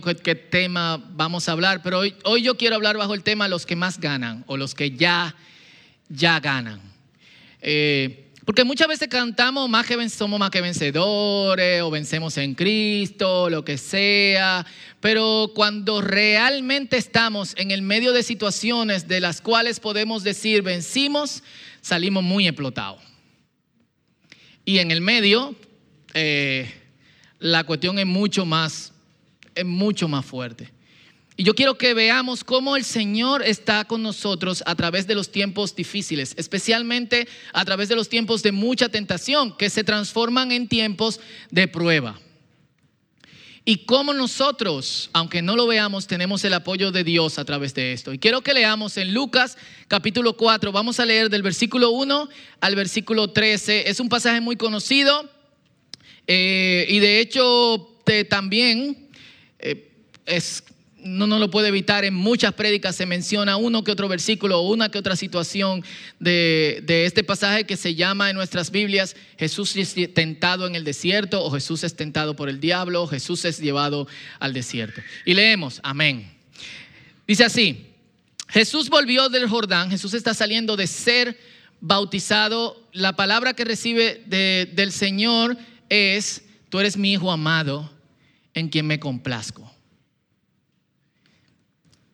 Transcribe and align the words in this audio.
qué, 0.00 0.34
tema 0.34 1.02
vamos 1.12 1.48
a 1.48 1.52
hablar, 1.52 1.82
pero 1.82 2.00
hoy, 2.00 2.14
hoy 2.24 2.42
yo 2.42 2.56
quiero 2.56 2.76
hablar 2.76 2.96
bajo 2.96 3.14
el 3.14 3.22
tema 3.22 3.48
los 3.48 3.66
que 3.66 3.76
más 3.76 3.98
ganan 3.98 4.44
o 4.46 4.56
los 4.56 4.74
que 4.74 4.90
ya, 4.92 5.34
ya 6.08 6.40
ganan. 6.40 6.80
Eh, 7.60 8.24
porque 8.44 8.64
muchas 8.64 8.88
veces 8.88 9.08
cantamos 9.08 9.70
más 9.70 9.86
que 9.86 10.08
somos 10.10 10.38
más 10.38 10.50
que 10.50 10.60
vencedores 10.60 11.80
o 11.80 11.90
vencemos 11.90 12.36
en 12.36 12.54
Cristo, 12.54 13.48
lo 13.48 13.64
que 13.64 13.78
sea, 13.78 14.66
pero 15.00 15.52
cuando 15.54 16.02
realmente 16.02 16.98
estamos 16.98 17.54
en 17.56 17.70
el 17.70 17.80
medio 17.80 18.12
de 18.12 18.22
situaciones 18.22 19.08
de 19.08 19.20
las 19.20 19.40
cuales 19.40 19.80
podemos 19.80 20.24
decir 20.24 20.60
vencimos, 20.60 21.42
salimos 21.80 22.22
muy 22.22 22.46
explotados. 22.46 23.00
Y 24.66 24.78
en 24.78 24.90
el 24.90 25.00
medio, 25.00 25.54
eh, 26.12 26.70
la 27.38 27.64
cuestión 27.64 27.98
es 27.98 28.06
mucho 28.06 28.46
más, 28.46 28.93
es 29.54 29.64
mucho 29.64 30.08
más 30.08 30.24
fuerte. 30.24 30.72
Y 31.36 31.42
yo 31.42 31.54
quiero 31.54 31.76
que 31.76 31.94
veamos 31.94 32.44
cómo 32.44 32.76
el 32.76 32.84
Señor 32.84 33.42
está 33.42 33.84
con 33.86 34.02
nosotros 34.02 34.62
a 34.66 34.76
través 34.76 35.08
de 35.08 35.16
los 35.16 35.32
tiempos 35.32 35.74
difíciles, 35.74 36.32
especialmente 36.36 37.26
a 37.52 37.64
través 37.64 37.88
de 37.88 37.96
los 37.96 38.08
tiempos 38.08 38.44
de 38.44 38.52
mucha 38.52 38.88
tentación, 38.88 39.56
que 39.56 39.68
se 39.68 39.82
transforman 39.82 40.52
en 40.52 40.68
tiempos 40.68 41.20
de 41.50 41.66
prueba. 41.66 42.20
Y 43.64 43.78
cómo 43.78 44.12
nosotros, 44.12 45.10
aunque 45.12 45.42
no 45.42 45.56
lo 45.56 45.66
veamos, 45.66 46.06
tenemos 46.06 46.44
el 46.44 46.54
apoyo 46.54 46.92
de 46.92 47.02
Dios 47.02 47.38
a 47.38 47.44
través 47.44 47.74
de 47.74 47.94
esto. 47.94 48.12
Y 48.12 48.18
quiero 48.18 48.42
que 48.42 48.54
leamos 48.54 48.96
en 48.96 49.12
Lucas 49.12 49.56
capítulo 49.88 50.36
4, 50.36 50.70
vamos 50.70 51.00
a 51.00 51.06
leer 51.06 51.30
del 51.30 51.42
versículo 51.42 51.90
1 51.90 52.28
al 52.60 52.76
versículo 52.76 53.30
13. 53.30 53.88
Es 53.88 53.98
un 53.98 54.08
pasaje 54.08 54.40
muy 54.40 54.56
conocido 54.56 55.28
eh, 56.28 56.86
y 56.88 57.00
de 57.00 57.20
hecho 57.20 57.90
también 58.28 59.03
eh, 59.64 59.90
no, 61.04 61.26
lo 61.26 61.50
puede 61.50 61.68
evitar, 61.68 62.04
en 62.04 62.14
muchas 62.14 62.54
prédicas 62.54 62.96
se 62.96 63.04
menciona 63.04 63.56
uno 63.58 63.84
que 63.84 63.92
otro 63.92 64.08
versículo 64.08 64.60
o 64.60 64.72
una 64.72 64.88
que 64.90 64.98
otra 64.98 65.16
situación 65.16 65.84
de, 66.18 66.82
este 67.06 67.22
pasaje 67.22 67.64
que 67.64 67.76
se 67.76 67.94
llama 67.94 68.30
en 68.30 68.36
nuestras 68.36 68.70
Biblias 68.70 69.14
Jesús 69.38 69.76
es 69.76 69.94
tentado 70.14 70.66
en 70.66 70.74
el 70.74 70.84
desierto 70.84 71.44
o 71.44 71.50
Jesús 71.50 71.84
es 71.84 71.94
tentado 71.94 72.36
por 72.36 72.48
el 72.48 72.58
diablo 72.58 73.02
o 73.02 73.06
Jesús 73.06 73.44
es 73.44 73.60
llevado 73.60 74.08
al 74.40 74.54
desierto. 74.54 75.02
Y 75.26 75.34
leemos, 75.34 75.80
amén. 75.82 76.32
Dice 77.26 77.44
así, 77.44 77.86
Jesús 78.48 78.88
volvió 78.88 79.28
del 79.28 79.46
Jordán, 79.46 79.90
Jesús 79.90 80.14
está 80.14 80.32
saliendo 80.32 80.76
de 80.76 80.86
ser 80.86 81.38
bautizado, 81.80 82.82
la 82.92 83.14
palabra 83.14 83.52
que 83.52 83.64
recibe 83.64 84.22
de- 84.24 84.70
del 84.72 84.90
Señor 84.90 85.58
es, 85.90 86.44
tú 86.70 86.80
eres 86.80 86.96
mi 86.96 87.12
hijo 87.12 87.30
amado 87.30 87.93
en 88.54 88.68
quien 88.68 88.86
me 88.86 89.00
complazco. 89.00 89.70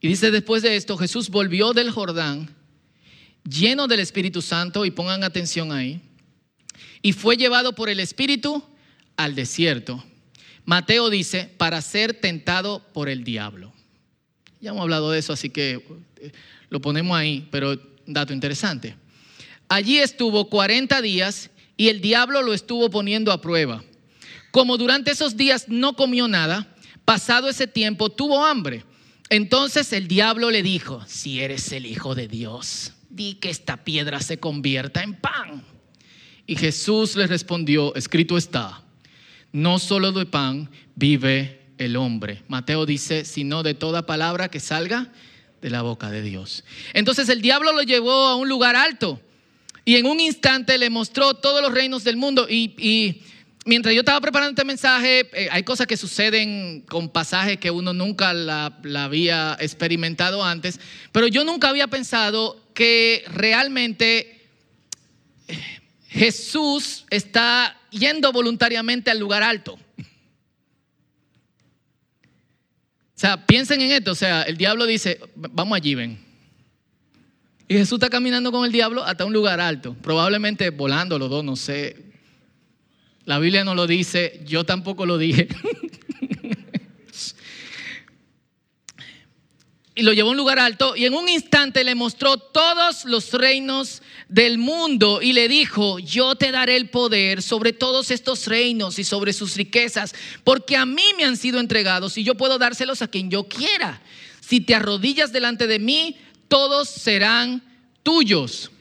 Y 0.00 0.08
dice 0.08 0.30
después 0.30 0.62
de 0.62 0.76
esto, 0.76 0.96
Jesús 0.96 1.28
volvió 1.28 1.72
del 1.72 1.90
Jordán 1.90 2.54
lleno 3.48 3.86
del 3.86 4.00
Espíritu 4.00 4.42
Santo, 4.42 4.84
y 4.84 4.90
pongan 4.90 5.24
atención 5.24 5.72
ahí, 5.72 6.00
y 7.02 7.12
fue 7.12 7.36
llevado 7.36 7.74
por 7.74 7.88
el 7.88 8.00
Espíritu 8.00 8.62
al 9.16 9.34
desierto. 9.34 10.04
Mateo 10.64 11.10
dice, 11.10 11.50
para 11.56 11.80
ser 11.80 12.14
tentado 12.14 12.82
por 12.92 13.08
el 13.08 13.24
diablo. 13.24 13.72
Ya 14.60 14.70
hemos 14.70 14.82
hablado 14.82 15.10
de 15.10 15.18
eso, 15.18 15.32
así 15.32 15.50
que 15.50 15.82
eh, 16.20 16.32
lo 16.68 16.80
ponemos 16.80 17.16
ahí, 17.16 17.48
pero 17.50 17.80
dato 18.06 18.32
interesante. 18.32 18.94
Allí 19.68 19.98
estuvo 19.98 20.48
40 20.50 21.00
días 21.00 21.50
y 21.76 21.88
el 21.88 22.00
diablo 22.00 22.42
lo 22.42 22.52
estuvo 22.52 22.90
poniendo 22.90 23.32
a 23.32 23.40
prueba. 23.40 23.82
Como 24.50 24.76
durante 24.76 25.10
esos 25.10 25.36
días 25.36 25.66
no 25.68 25.94
comió 25.94 26.28
nada, 26.28 26.74
pasado 27.04 27.48
ese 27.48 27.66
tiempo 27.66 28.10
tuvo 28.10 28.44
hambre. 28.44 28.84
Entonces 29.28 29.92
el 29.92 30.08
diablo 30.08 30.50
le 30.50 30.62
dijo, 30.62 31.04
si 31.06 31.40
eres 31.40 31.70
el 31.72 31.86
Hijo 31.86 32.14
de 32.14 32.26
Dios, 32.26 32.92
di 33.08 33.34
que 33.34 33.50
esta 33.50 33.84
piedra 33.84 34.20
se 34.20 34.38
convierta 34.38 35.02
en 35.02 35.14
pan. 35.14 35.64
Y 36.46 36.56
Jesús 36.56 37.14
le 37.14 37.28
respondió, 37.28 37.94
escrito 37.94 38.36
está, 38.36 38.82
no 39.52 39.78
solo 39.78 40.10
de 40.10 40.26
pan 40.26 40.68
vive 40.96 41.60
el 41.78 41.96
hombre. 41.96 42.42
Mateo 42.48 42.86
dice, 42.86 43.24
sino 43.24 43.62
de 43.62 43.74
toda 43.74 44.04
palabra 44.04 44.48
que 44.48 44.58
salga 44.58 45.12
de 45.62 45.70
la 45.70 45.82
boca 45.82 46.10
de 46.10 46.22
Dios. 46.22 46.64
Entonces 46.92 47.28
el 47.28 47.40
diablo 47.40 47.72
lo 47.72 47.82
llevó 47.82 48.26
a 48.26 48.36
un 48.36 48.48
lugar 48.48 48.74
alto 48.74 49.20
y 49.84 49.96
en 49.96 50.06
un 50.06 50.20
instante 50.20 50.76
le 50.76 50.90
mostró 50.90 51.34
todos 51.34 51.62
los 51.62 51.72
reinos 51.72 52.04
del 52.04 52.16
mundo. 52.16 52.46
Y, 52.48 52.74
y 52.78 53.22
mientras 53.64 53.94
yo 53.94 54.00
estaba 54.00 54.20
preparando 54.20 54.50
este 54.50 54.64
mensaje, 54.64 55.28
eh, 55.32 55.48
hay 55.50 55.62
cosas 55.62 55.86
que 55.86 55.96
suceden 55.96 56.82
con 56.88 57.08
pasajes 57.08 57.58
que 57.58 57.70
uno 57.70 57.92
nunca 57.92 58.32
la, 58.32 58.78
había 58.96 59.56
experimentado 59.60 60.44
antes, 60.44 60.80
pero 61.12 61.26
yo 61.26 61.44
nunca 61.44 61.68
había 61.68 61.88
pensado 61.88 62.60
que 62.74 63.24
realmente 63.28 64.48
eh, 65.48 65.58
Jesús 66.08 67.04
está 67.10 67.78
yendo 67.90 68.32
voluntariamente 68.32 69.10
al 69.10 69.18
lugar 69.18 69.42
alto. 69.42 69.78
O 73.14 73.20
sea, 73.20 73.46
piensen 73.46 73.82
en 73.82 73.90
esto, 73.90 74.12
o 74.12 74.14
sea, 74.14 74.42
el 74.42 74.56
diablo 74.56 74.86
dice, 74.86 75.20
vamos 75.34 75.76
allí, 75.76 75.94
ven. 75.94 76.18
Y 77.68 77.74
Jesús 77.74 77.98
está 77.98 78.08
caminando 78.08 78.50
con 78.50 78.64
el 78.64 78.72
diablo 78.72 79.04
hasta 79.04 79.26
un 79.26 79.34
lugar 79.34 79.60
alto, 79.60 79.94
probablemente 80.00 80.70
volando 80.70 81.18
los 81.18 81.28
dos, 81.28 81.44
no 81.44 81.54
sé. 81.54 82.09
La 83.30 83.38
Biblia 83.38 83.62
no 83.62 83.76
lo 83.76 83.86
dice, 83.86 84.40
yo 84.44 84.64
tampoco 84.64 85.06
lo 85.06 85.16
dije. 85.16 85.46
y 89.94 90.02
lo 90.02 90.12
llevó 90.12 90.30
a 90.30 90.32
un 90.32 90.36
lugar 90.36 90.58
alto 90.58 90.96
y 90.96 91.04
en 91.04 91.14
un 91.14 91.28
instante 91.28 91.84
le 91.84 91.94
mostró 91.94 92.38
todos 92.38 93.04
los 93.04 93.32
reinos 93.32 94.02
del 94.28 94.58
mundo 94.58 95.22
y 95.22 95.32
le 95.32 95.46
dijo, 95.46 96.00
yo 96.00 96.34
te 96.34 96.50
daré 96.50 96.74
el 96.74 96.90
poder 96.90 97.40
sobre 97.40 97.72
todos 97.72 98.10
estos 98.10 98.48
reinos 98.48 98.98
y 98.98 99.04
sobre 99.04 99.32
sus 99.32 99.54
riquezas, 99.54 100.12
porque 100.42 100.76
a 100.76 100.84
mí 100.84 101.04
me 101.16 101.22
han 101.22 101.36
sido 101.36 101.60
entregados 101.60 102.18
y 102.18 102.24
yo 102.24 102.34
puedo 102.34 102.58
dárselos 102.58 103.00
a 103.00 103.06
quien 103.06 103.30
yo 103.30 103.44
quiera. 103.44 104.02
Si 104.40 104.60
te 104.60 104.74
arrodillas 104.74 105.30
delante 105.30 105.68
de 105.68 105.78
mí, 105.78 106.16
todos 106.48 106.88
serán 106.88 107.62
tuyos. 108.02 108.72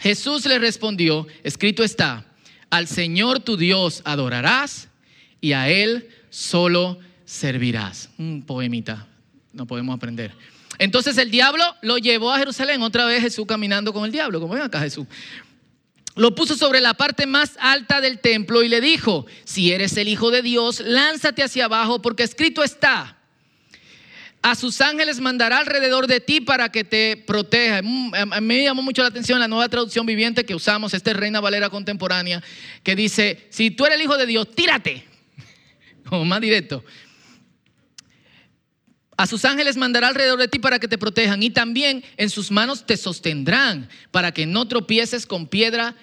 Jesús 0.00 0.46
le 0.46 0.58
respondió, 0.58 1.28
escrito 1.44 1.84
está, 1.84 2.26
al 2.74 2.88
Señor 2.88 3.38
tu 3.38 3.56
Dios 3.56 4.02
adorarás 4.04 4.88
y 5.40 5.52
a 5.52 5.68
Él 5.68 6.08
solo 6.28 6.98
servirás. 7.24 8.10
Un 8.18 8.42
poemita, 8.42 9.06
no 9.52 9.64
podemos 9.64 9.94
aprender. 9.94 10.32
Entonces 10.78 11.16
el 11.18 11.30
diablo 11.30 11.62
lo 11.82 11.98
llevó 11.98 12.32
a 12.32 12.38
Jerusalén, 12.38 12.82
otra 12.82 13.04
vez 13.04 13.22
Jesús 13.22 13.46
caminando 13.46 13.92
con 13.92 14.04
el 14.04 14.10
diablo, 14.10 14.40
como 14.40 14.54
ven 14.54 14.62
acá 14.62 14.80
Jesús. 14.80 15.06
Lo 16.16 16.34
puso 16.34 16.56
sobre 16.56 16.80
la 16.80 16.94
parte 16.94 17.26
más 17.26 17.52
alta 17.60 18.00
del 18.00 18.18
templo 18.18 18.64
y 18.64 18.68
le 18.68 18.80
dijo, 18.80 19.24
si 19.44 19.72
eres 19.72 19.96
el 19.96 20.08
Hijo 20.08 20.32
de 20.32 20.42
Dios, 20.42 20.80
lánzate 20.80 21.44
hacia 21.44 21.66
abajo 21.66 22.02
porque 22.02 22.24
escrito 22.24 22.64
está, 22.64 23.13
a 24.44 24.54
sus 24.54 24.82
ángeles 24.82 25.20
mandará 25.20 25.56
alrededor 25.56 26.06
de 26.06 26.20
ti 26.20 26.42
para 26.42 26.70
que 26.70 26.84
te 26.84 27.16
proteja. 27.16 27.80
Mm, 27.82 28.12
A 28.14 28.40
mí 28.42 28.46
me 28.46 28.62
llamó 28.62 28.82
mucho 28.82 29.00
la 29.00 29.08
atención 29.08 29.40
la 29.40 29.48
nueva 29.48 29.70
traducción 29.70 30.04
viviente 30.04 30.44
que 30.44 30.54
usamos, 30.54 30.92
esta 30.92 31.12
es 31.12 31.16
Reina 31.16 31.40
Valera 31.40 31.70
contemporánea, 31.70 32.42
que 32.82 32.94
dice, 32.94 33.46
si 33.48 33.70
tú 33.70 33.86
eres 33.86 33.96
el 33.96 34.04
Hijo 34.04 34.18
de 34.18 34.26
Dios, 34.26 34.54
tírate. 34.54 35.02
Como 36.10 36.26
más 36.26 36.42
directo. 36.42 36.84
A 39.16 39.26
sus 39.26 39.46
ángeles 39.46 39.78
mandará 39.78 40.08
alrededor 40.08 40.38
de 40.38 40.48
ti 40.48 40.58
para 40.58 40.78
que 40.78 40.88
te 40.88 40.98
protejan 40.98 41.42
y 41.42 41.48
también 41.48 42.04
en 42.18 42.28
sus 42.28 42.50
manos 42.50 42.84
te 42.84 42.98
sostendrán 42.98 43.88
para 44.10 44.32
que 44.32 44.44
no 44.44 44.68
tropieces 44.68 45.24
con 45.24 45.46
piedra 45.46 45.96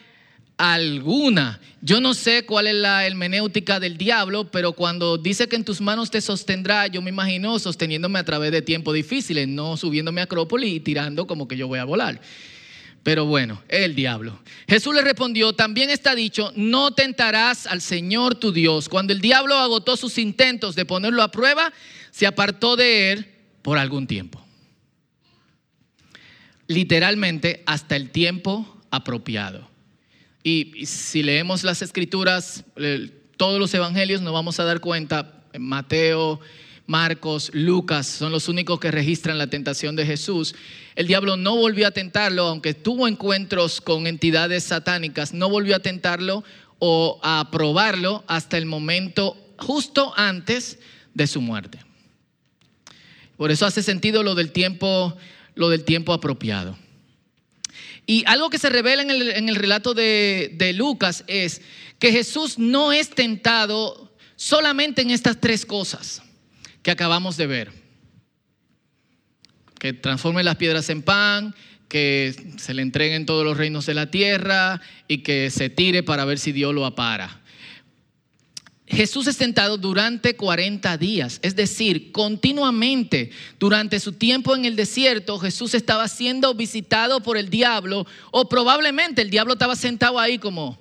alguna. 0.62 1.60
Yo 1.82 2.00
no 2.00 2.14
sé 2.14 2.46
cuál 2.46 2.68
es 2.68 2.76
la 2.76 3.08
hermenéutica 3.08 3.80
del 3.80 3.98
diablo, 3.98 4.52
pero 4.52 4.74
cuando 4.74 5.18
dice 5.18 5.48
que 5.48 5.56
en 5.56 5.66
tus 5.66 5.82
manos 5.82 6.12
te 6.12 6.22
sostendrá, 6.22 6.86
yo 6.86 7.02
me 7.02 7.10
imagino 7.10 7.58
sosteniéndome 7.58 8.20
a 8.20 8.24
través 8.24 8.52
de 8.52 8.62
tiempos 8.62 8.94
difíciles, 8.94 9.48
no 9.48 9.76
subiéndome 9.76 10.22
a 10.22 10.26
Acrópolis 10.26 10.72
y 10.72 10.80
tirando 10.80 11.26
como 11.26 11.48
que 11.48 11.58
yo 11.58 11.68
voy 11.68 11.80
a 11.80 11.84
volar. 11.84 12.22
Pero 13.02 13.26
bueno, 13.26 13.64
el 13.70 13.96
diablo. 13.96 14.40
Jesús 14.68 14.94
le 14.94 15.02
respondió, 15.02 15.54
también 15.54 15.90
está 15.90 16.14
dicho, 16.14 16.54
no 16.56 16.92
tentarás 16.92 17.66
al 17.66 17.82
Señor 17.82 18.36
tu 18.36 18.52
Dios. 18.52 18.88
Cuando 18.88 19.14
el 19.14 19.20
diablo 19.20 19.56
agotó 19.56 19.98
sus 19.98 20.20
intentos 20.20 20.76
de 20.76 20.86
ponerlo 20.86 21.24
a 21.24 21.32
prueba, 21.32 21.74
se 22.12 22.28
apartó 22.28 22.76
de 22.76 23.12
él 23.12 23.32
por 23.64 23.80
algún 23.80 24.06
tiempo. 24.06 24.46
Literalmente 26.68 27.64
hasta 27.66 27.96
el 27.96 28.12
tiempo 28.12 28.78
apropiado. 28.92 29.71
Y, 30.44 30.86
si 30.86 31.24
leemos 31.24 31.64
las 31.64 31.82
escrituras, 31.82 32.64
todos 33.38 33.60
los 33.60 33.74
evangelios, 33.74 34.22
nos 34.22 34.34
vamos 34.34 34.60
a 34.60 34.66
dar 34.66 34.80
cuenta, 34.80 35.44
Mateo, 35.58 36.40
Marcos, 36.88 37.52
Lucas 37.54 38.08
son 38.08 38.32
los 38.32 38.50
únicos 38.50 38.80
que 38.80 38.92
registran 38.92 39.38
la 39.38 39.48
tentación 39.48 39.96
de 39.96 40.06
Jesús. 40.06 40.56
El 40.96 41.08
diablo 41.08 41.38
no 41.38 41.56
volvió 41.56 41.88
a 41.88 41.92
tentarlo, 41.92 42.48
aunque 42.48 42.74
tuvo 42.74 43.08
encuentros 43.08 43.80
con 43.80 44.08
entidades 44.08 44.66
satánicas, 44.66 45.34
no 45.34 45.50
volvió 45.50 45.76
a 45.76 45.80
tentarlo 45.80 46.44
o 46.80 47.20
a 47.24 47.50
probarlo 47.52 48.24
hasta 48.28 48.58
el 48.58 48.66
momento 48.66 49.38
justo 49.58 50.14
antes 50.18 50.80
de 51.14 51.28
su 51.28 51.40
muerte. 51.40 51.80
Por 53.38 53.52
eso 53.52 53.66
hace 53.66 53.84
sentido 53.84 54.22
lo 54.22 54.36
del 54.36 54.52
tiempo, 54.52 55.16
lo 55.56 55.70
del 55.70 55.84
tiempo 55.84 56.14
apropiado. 56.14 56.78
Y 58.06 58.24
algo 58.28 58.50
que 58.50 58.58
se 58.58 58.70
revela 58.70 59.04
en 59.04 59.50
el, 59.50 59.56
relato 59.56 59.94
de, 59.94 60.52
de 60.56 60.74
Lucas 60.74 61.24
es 61.28 61.62
que 62.00 62.12
Jesús 62.12 62.58
no 62.58 62.92
es 62.92 63.10
tentado 63.12 64.12
solamente 64.36 65.02
en 65.02 65.12
estas 65.12 65.40
tres 65.40 65.66
cosas 65.66 66.22
que 66.82 66.92
acabamos 66.92 67.38
de 67.38 67.48
ver. 67.48 67.72
Que 69.80 69.94
transforme 69.94 70.44
las 70.44 70.58
piedras 70.58 70.90
en 70.90 71.04
pan, 71.04 71.56
que 71.92 72.34
se 72.58 72.74
le 72.74 72.82
entreguen 72.82 73.26
todos 73.26 73.44
los 73.44 73.58
reinos 73.58 73.86
de 73.86 73.94
la 73.94 74.10
tierra 74.10 74.82
y 75.10 75.20
que 75.20 75.52
se 75.52 75.70
tire 75.70 76.04
para 76.04 76.24
ver 76.24 76.40
si 76.40 76.54
Dios 76.54 76.74
lo 76.74 76.86
apara. 76.86 77.41
Jesús 78.92 79.28
es 79.28 79.38
tentado 79.38 79.78
durante 79.78 80.36
40 80.36 80.98
días, 80.98 81.40
es 81.42 81.56
decir, 81.56 82.12
continuamente 82.12 83.32
durante 83.58 84.00
su 84.00 84.12
tiempo 84.14 84.54
en 84.56 84.66
el 84.66 84.76
desierto, 84.76 85.40
Jesús 85.40 85.74
estaba 85.74 86.08
siendo 86.10 86.54
visitado 86.54 87.22
por 87.22 87.38
el 87.38 87.50
diablo 87.50 88.06
o 88.32 88.50
probablemente 88.50 89.22
el 89.22 89.30
diablo 89.30 89.54
estaba 89.54 89.76
sentado 89.78 90.20
ahí 90.20 90.38
como 90.38 90.80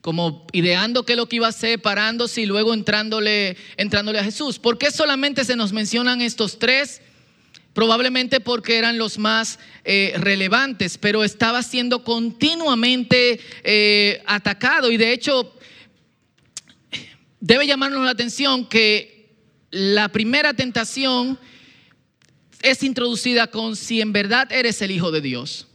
como 0.00 0.46
ideando 0.52 1.04
qué 1.04 1.12
es 1.12 1.16
lo 1.18 1.28
que 1.28 1.36
iba 1.36 1.46
a 1.46 1.50
hacer, 1.50 1.82
parándose 1.82 2.40
y 2.40 2.46
luego 2.46 2.72
entrándole, 2.72 3.58
entrándole 3.76 4.18
a 4.18 4.24
Jesús. 4.24 4.58
¿Por 4.58 4.78
qué 4.78 4.90
solamente 4.90 5.44
se 5.44 5.56
nos 5.56 5.74
mencionan 5.74 6.22
estos 6.22 6.58
tres? 6.58 7.02
Probablemente 7.74 8.40
porque 8.40 8.78
eran 8.78 8.96
los 8.96 9.18
más 9.18 9.58
eh, 9.84 10.14
relevantes, 10.16 10.96
pero 10.96 11.22
estaba 11.22 11.62
siendo 11.62 12.02
continuamente 12.02 13.40
eh, 13.62 14.22
atacado 14.24 14.90
y 14.90 14.96
de 14.96 15.12
hecho 15.12 15.54
debe 17.40 17.66
llamarnos 17.66 18.04
la 18.04 18.10
atención 18.12 18.66
que 18.66 19.34
la 19.70 20.08
primera 20.08 20.54
tentación 20.54 21.38
es 22.62 22.82
introducida 22.82 23.46
con 23.46 23.76
si 23.76 24.00
en 24.00 24.12
verdad 24.12 24.50
eres 24.52 24.82
el 24.82 24.90
Hijo 24.90 25.10
de 25.10 25.20
Dios. 25.20 25.66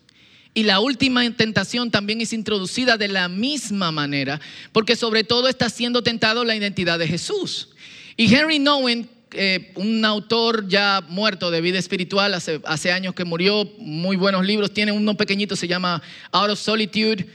Y 0.53 0.63
la 0.63 0.79
última 0.79 1.29
tentación 1.31 1.91
también 1.91 2.21
es 2.21 2.31
introducida 2.31 2.97
de 2.97 3.09
la 3.09 3.27
misma 3.27 3.91
manera, 3.91 4.39
porque 4.71 4.95
sobre 4.95 5.25
todo 5.25 5.49
está 5.49 5.69
siendo 5.69 6.01
tentado 6.01 6.45
la 6.45 6.55
identidad 6.55 6.97
de 6.97 7.07
Jesús. 7.07 7.69
Y 8.15 8.33
Henry 8.33 8.59
Nowen, 8.59 9.09
eh, 9.31 9.73
un 9.75 10.05
autor 10.05 10.69
ya 10.69 11.03
muerto 11.09 11.51
de 11.51 11.59
vida 11.59 11.77
espiritual, 11.77 12.33
hace, 12.33 12.61
hace 12.63 12.93
años 12.93 13.13
que 13.13 13.25
murió, 13.25 13.69
muy 13.79 14.15
buenos 14.15 14.45
libros, 14.45 14.73
tiene 14.73 14.93
uno 14.93 15.17
pequeñito, 15.17 15.57
se 15.57 15.67
llama 15.67 16.01
Out 16.31 16.51
of 16.51 16.59
Solitude, 16.59 17.27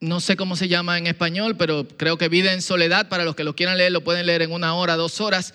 no 0.00 0.20
sé 0.20 0.36
cómo 0.36 0.56
se 0.56 0.68
llama 0.68 0.98
en 0.98 1.06
español, 1.06 1.56
pero 1.56 1.86
creo 1.88 2.18
que 2.18 2.28
Vida 2.28 2.52
en 2.52 2.62
Soledad, 2.62 3.08
para 3.08 3.24
los 3.24 3.34
que 3.34 3.44
lo 3.44 3.56
quieran 3.56 3.78
leer, 3.78 3.92
lo 3.92 4.04
pueden 4.04 4.26
leer 4.26 4.42
en 4.42 4.52
una 4.52 4.74
hora, 4.74 4.96
dos 4.96 5.20
horas. 5.20 5.54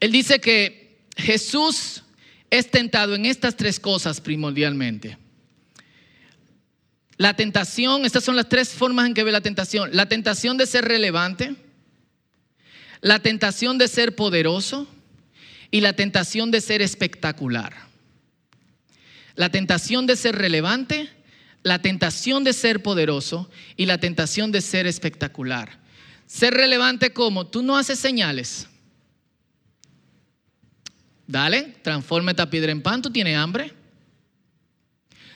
Él 0.00 0.12
dice 0.12 0.40
que 0.40 0.98
Jesús 1.16 2.02
es 2.50 2.70
tentado 2.70 3.14
en 3.14 3.26
estas 3.26 3.56
tres 3.56 3.80
cosas 3.80 4.20
primordialmente. 4.20 5.18
La 7.16 7.34
tentación, 7.34 8.04
estas 8.04 8.24
son 8.24 8.36
las 8.36 8.48
tres 8.48 8.68
formas 8.68 9.06
en 9.06 9.14
que 9.14 9.24
ve 9.24 9.32
la 9.32 9.40
tentación. 9.40 9.90
La 9.92 10.06
tentación 10.06 10.56
de 10.58 10.66
ser 10.66 10.84
relevante, 10.84 11.56
la 13.00 13.20
tentación 13.20 13.78
de 13.78 13.88
ser 13.88 14.14
poderoso 14.14 14.86
y 15.70 15.80
la 15.80 15.94
tentación 15.94 16.50
de 16.50 16.60
ser 16.60 16.82
espectacular. 16.82 17.74
La 19.34 19.50
tentación 19.50 20.06
de 20.06 20.16
ser 20.16 20.36
relevante, 20.36 21.10
la 21.66 21.80
tentación 21.80 22.44
de 22.44 22.52
ser 22.52 22.80
poderoso 22.80 23.50
y 23.76 23.86
la 23.86 23.98
tentación 23.98 24.52
de 24.52 24.60
ser 24.60 24.86
espectacular. 24.86 25.80
Ser 26.24 26.54
relevante 26.54 27.12
como 27.12 27.48
tú 27.48 27.60
no 27.60 27.76
haces 27.76 27.98
señales. 27.98 28.68
Dale, 31.26 31.74
transforma 31.82 32.30
esta 32.30 32.48
piedra 32.48 32.70
en 32.70 32.82
pan, 32.82 33.02
tú 33.02 33.10
tienes 33.10 33.36
hambre. 33.36 33.72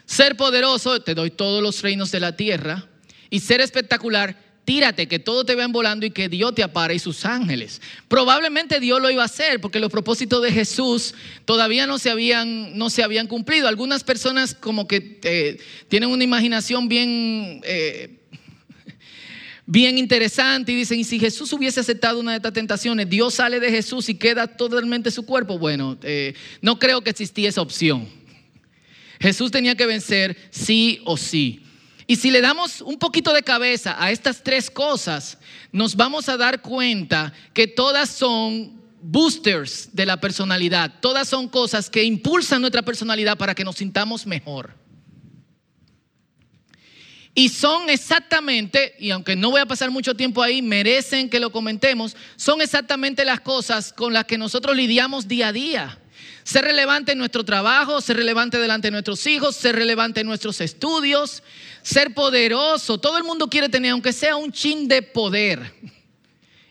Ser 0.05 0.37
poderoso, 0.37 1.03
te 1.03 1.17
doy 1.17 1.33
todos 1.33 1.61
los 1.65 1.83
reinos 1.83 2.13
de 2.13 2.21
la 2.21 2.37
tierra. 2.37 2.87
Y 3.29 3.41
ser 3.41 3.61
espectacular, 3.61 4.37
tírate, 4.71 5.09
que 5.09 5.19
todo 5.19 5.45
te 5.45 5.57
vean 5.57 5.73
volando 5.73 6.07
y 6.07 6.13
que 6.13 6.29
Dios 6.29 6.55
te 6.55 6.63
apare 6.63 6.95
y 6.95 7.01
sus 7.01 7.25
ángeles. 7.25 7.83
Probablemente 8.07 8.79
Dios 8.79 9.03
lo 9.03 9.11
iba 9.11 9.23
a 9.23 9.25
hacer 9.25 9.61
porque 9.61 9.81
los 9.81 9.91
propósitos 9.91 10.41
de 10.45 10.53
Jesús 10.53 11.13
todavía 11.45 11.89
no 11.89 11.99
se 11.99 12.09
habían, 12.09 12.79
no 12.79 12.89
se 12.89 13.03
habían 13.03 13.27
cumplido. 13.27 13.67
Algunas 13.67 14.05
personas 14.05 14.55
como 14.55 14.87
que 14.87 15.19
eh, 15.25 15.59
tienen 15.89 16.11
una 16.11 16.23
imaginación 16.23 16.89
bien... 16.89 17.61
Eh, 17.65 18.17
bien 19.67 19.99
interesante 19.99 20.73
y 20.73 20.75
dicen, 20.75 20.99
y 20.99 21.05
si 21.05 21.21
Jesús 21.21 21.53
hubiese 21.53 21.79
aceptado 21.79 22.19
una 22.19 22.33
de 22.33 22.39
estas 22.39 22.53
tentaciones, 22.53 23.09
Dios 23.09 23.35
sale 23.35 23.61
de 23.61 23.71
Jesús 23.71 24.09
y 24.09 24.17
queda 24.17 24.49
totalmente 24.49 25.13
su 25.13 25.25
cuerpo. 25.25 25.59
Bueno, 25.59 25.97
eh, 26.03 26.35
no 26.61 26.81
creo 26.81 27.03
que 27.03 27.11
existía 27.11 27.49
esa 27.49 27.63
opción. 27.63 28.09
Jesús 29.21 29.53
tenía 29.53 29.77
que 29.77 29.87
vencer 29.87 30.37
sí 30.51 31.01
o 31.05 31.17
sí. 31.17 31.63
Y 32.11 32.17
si 32.17 32.33
le 32.33 32.41
damos 32.41 32.81
un 32.81 32.99
poquito 32.99 33.33
de 33.33 33.45
cabeza 33.45 33.95
a 33.97 34.11
estas 34.11 34.43
tres 34.43 34.69
cosas, 34.69 35.39
nos 35.71 35.95
vamos 35.95 36.29
a 36.29 36.37
dar 36.37 36.61
cuenta 36.61 37.33
que 37.55 37.69
todas 37.69 38.11
son 38.11 38.83
boosters 39.01 39.91
de 39.93 40.07
la 40.07 40.17
personalidad. 40.17 40.95
Todas 41.01 41.29
son 41.29 41.49
cosas 41.49 41.89
que 41.89 42.03
impulsan 42.03 42.63
nuestra 42.63 42.83
personalidad 42.83 43.39
para 43.39 43.55
que 43.55 43.63
nos 43.63 43.77
sintamos 43.77 44.27
mejor. 44.27 44.75
Y 47.33 47.49
son 47.49 47.89
exactamente, 47.89 48.97
y 48.99 49.13
aunque 49.13 49.37
no 49.37 49.53
voy 49.53 49.61
a 49.61 49.67
pasar 49.67 49.93
mucho 49.93 50.17
tiempo 50.17 50.43
ahí, 50.43 50.63
merecen 50.63 51.31
que 51.31 51.39
lo 51.39 51.53
comentemos, 51.53 52.17
son 52.35 52.61
exactamente 52.61 53.25
las 53.25 53.39
cosas 53.39 53.93
con 53.93 54.13
las 54.13 54.25
que 54.25 54.37
nosotros 54.37 54.75
lidiamos 54.75 55.29
día 55.29 55.47
a 55.47 55.53
día. 55.53 56.00
Ser 56.51 56.65
relevante 56.65 57.13
en 57.13 57.19
nuestro 57.19 57.45
trabajo, 57.45 58.01
ser 58.01 58.17
relevante 58.17 58.59
delante 58.59 58.89
de 58.89 58.91
nuestros 58.91 59.25
hijos, 59.29 59.55
ser 59.55 59.77
relevante 59.77 60.23
en 60.23 60.27
nuestros 60.27 60.61
estudios, 60.61 61.45
ser 61.81 62.13
poderoso. 62.13 62.99
Todo 62.99 63.17
el 63.19 63.23
mundo 63.23 63.49
quiere 63.49 63.69
tener, 63.69 63.93
aunque 63.93 64.13
sea 64.13 64.35
un 64.35 64.51
chin 64.51 64.89
de 64.89 65.01
poder 65.01 65.73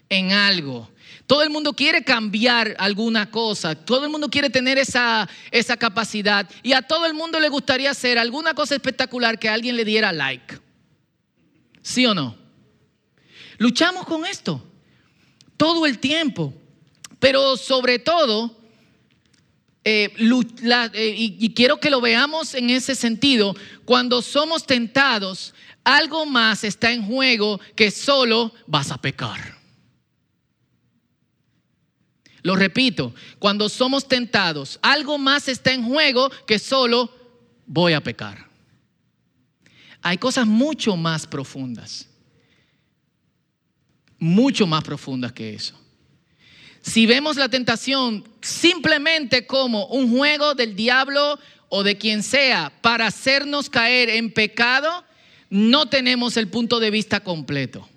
en 0.10 0.34
algo. 0.34 0.92
Todo 1.26 1.44
el 1.44 1.50
mundo 1.50 1.72
quiere 1.72 2.04
cambiar 2.04 2.76
alguna 2.78 3.32
cosa. 3.32 3.74
Todo 3.74 4.04
el 4.04 4.12
mundo 4.12 4.30
quiere 4.30 4.50
tener 4.50 4.78
esa, 4.78 5.30
esa 5.50 5.78
capacidad. 5.78 6.46
Y 6.62 6.74
a 6.74 6.82
todo 6.82 7.06
el 7.06 7.14
mundo 7.14 7.40
le 7.40 7.48
gustaría 7.48 7.92
hacer 7.92 8.20
alguna 8.20 8.54
cosa 8.54 8.76
espectacular 8.76 9.40
que 9.40 9.48
alguien 9.48 9.78
le 9.78 9.86
diera 9.86 10.12
like. 10.12 10.60
¿Sí 11.82 12.06
o 12.06 12.14
no? 12.14 12.36
Luchamos 13.58 14.06
con 14.06 14.26
esto 14.26 14.62
todo 15.56 15.86
el 15.86 16.00
tiempo. 16.00 16.54
Pero 17.22 17.56
sobre 17.56 17.98
todo, 17.98 18.59
eh, 19.84 20.14
eh, 20.18 21.16
y, 21.18 21.54
quiero 21.54 21.80
que 21.80 21.90
lo 21.90 22.02
veamos 22.02 22.54
en 22.54 22.70
ese 22.70 22.96
sentido, 22.96 23.56
cuando 23.86 24.22
somos 24.22 24.66
tentados, 24.66 25.54
algo 25.84 26.26
más 26.26 26.64
está 26.64 26.92
en 26.92 27.06
juego 27.06 27.60
que 27.76 27.90
solo 27.90 28.54
vas 28.68 28.92
a 28.92 29.00
pecar. 29.00 29.58
Lo 32.42 32.56
repito, 32.56 33.14
cuando 33.38 33.70
somos 33.70 34.08
tentados, 34.08 34.80
algo 34.82 35.18
más 35.18 35.48
está 35.48 35.74
en 35.74 35.84
juego 35.84 36.30
que 36.46 36.60
solo 36.60 37.14
voy 37.66 37.94
a 37.94 38.02
pecar. 38.02 38.48
Hay 40.02 40.18
cosas 40.18 40.48
mucho 40.48 40.96
más 40.96 41.28
profundas, 41.28 42.08
mucho 44.18 44.66
más 44.66 44.84
profundas 44.84 45.34
que 45.34 45.54
eso. 45.54 45.80
Si 46.90 47.06
vemos 47.06 47.38
la 47.38 47.50
tentación 47.50 48.28
simplemente 48.42 49.46
como 49.46 49.86
un 49.88 50.10
juego 50.10 50.56
del 50.56 50.76
diablo 50.76 51.38
o 51.70 51.84
de 51.84 52.00
quien 52.00 52.24
sea 52.24 52.74
para 52.82 53.06
hacernos 53.06 53.70
caer 53.70 54.10
en 54.10 54.32
pecado, 54.32 55.06
no 55.52 55.88
tenemos 55.88 56.36
el 56.36 56.48
punto 56.48 56.80
de 56.80 56.90
vista 56.90 57.20
completo. 57.20 57.88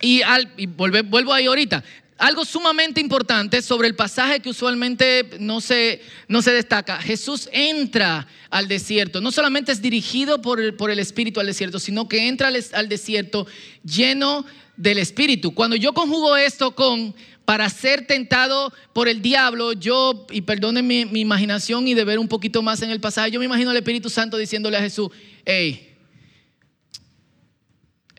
Y, 0.00 0.22
vuelvo 0.66 1.32
ahí 1.32 1.46
ahorita. 1.46 1.82
Algo 2.18 2.44
sumamente 2.44 3.00
importante 3.00 3.60
sobre 3.60 3.88
el 3.88 3.96
pasaje 3.96 4.38
que 4.38 4.50
usualmente 4.50 5.30
no 5.40 5.60
se, 5.60 6.00
no 6.28 6.42
se 6.42 6.52
destaca. 6.52 7.00
Jesús 7.02 7.48
entra 7.50 8.28
al 8.50 8.68
desierto. 8.68 9.20
No 9.20 9.32
solamente 9.32 9.72
es 9.72 9.82
dirigido 9.82 10.40
por 10.40 10.60
el, 10.60 10.74
por 10.74 10.92
el 10.92 11.00
Espíritu 11.00 11.40
al 11.40 11.46
desierto, 11.46 11.80
sino 11.80 12.08
que 12.08 12.28
entra 12.28 12.48
al, 12.48 12.64
al 12.74 12.88
desierto 12.88 13.48
lleno 13.82 14.46
del 14.76 14.98
Espíritu. 14.98 15.54
Cuando 15.54 15.76
yo 15.76 15.92
conjugo 15.92 16.36
esto 16.36 16.74
con 16.74 17.14
para 17.44 17.68
ser 17.68 18.06
tentado 18.06 18.72
por 18.92 19.08
el 19.08 19.20
diablo, 19.20 19.72
yo, 19.72 20.26
y 20.30 20.42
perdonen 20.42 20.86
mi, 20.86 21.00
imaginación 21.00 21.88
y 21.88 21.94
de 21.94 22.04
ver 22.04 22.18
un 22.18 22.28
poquito 22.28 22.62
más 22.62 22.82
en 22.82 22.90
el 22.90 23.00
pasaje, 23.00 23.30
yo 23.30 23.40
me 23.40 23.46
imagino 23.46 23.70
al 23.70 23.76
Espíritu 23.76 24.08
Santo 24.08 24.36
diciéndole 24.36 24.76
a 24.76 24.80
Jesús, 24.80 25.10
hey, 25.44 25.94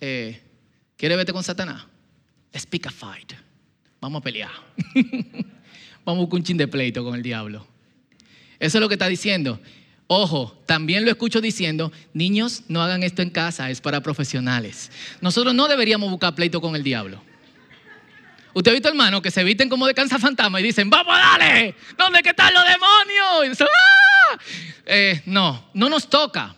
eh, 0.02 0.42
¿quieres 0.98 1.18
verte 1.18 1.32
con 1.32 1.44
Satanás? 1.44 1.86
Let's 2.52 2.66
pick 2.66 2.86
a 2.88 2.92
fight. 2.92 3.34
Vamos 4.02 4.20
a 4.20 4.24
pelear. 4.24 4.52
Vamos 6.06 6.20
a 6.20 6.26
buscar 6.26 6.40
un 6.40 6.44
chin 6.44 6.58
de 6.58 6.68
pleito 6.68 7.04
con 7.04 7.16
el 7.16 7.24
diablo. 7.24 7.66
Eso 8.60 8.78
es 8.78 8.82
lo 8.82 8.90
que 8.90 8.96
está 8.96 9.08
diciendo. 9.08 9.60
Ojo, 10.15 10.55
también 10.67 11.05
lo 11.05 11.10
escucho 11.10 11.41
diciendo, 11.41 11.91
niños, 12.13 12.62
no 12.67 12.84
hagan 12.84 13.01
esto 13.01 13.24
en 13.24 13.32
casa, 13.32 13.72
es 13.72 13.82
para 13.82 14.01
profesionales. 14.01 14.91
Nosotros 15.22 15.55
no 15.55 15.67
deberíamos 15.67 16.12
buscar 16.12 16.36
pleito 16.36 16.62
con 16.62 16.75
el 16.75 16.84
diablo. 16.84 17.20
Usted 18.53 18.70
ha 18.70 18.74
visto 18.75 18.89
hermanos 18.89 19.24
que 19.24 19.32
se 19.32 19.43
visten 19.43 19.70
como 19.70 19.88
de 19.88 19.96
fantasma 20.20 20.60
y 20.60 20.63
dicen, 20.65 20.88
vamos, 20.88 21.15
dale, 21.17 21.74
¿dónde 21.98 22.22
están 22.29 22.53
los 22.53 22.63
demonios? 22.63 23.62
¡Ah! 23.62 24.38
Eh, 24.86 25.24
no, 25.25 25.72
no 25.74 25.89
nos 25.89 26.08
toca. 26.08 26.55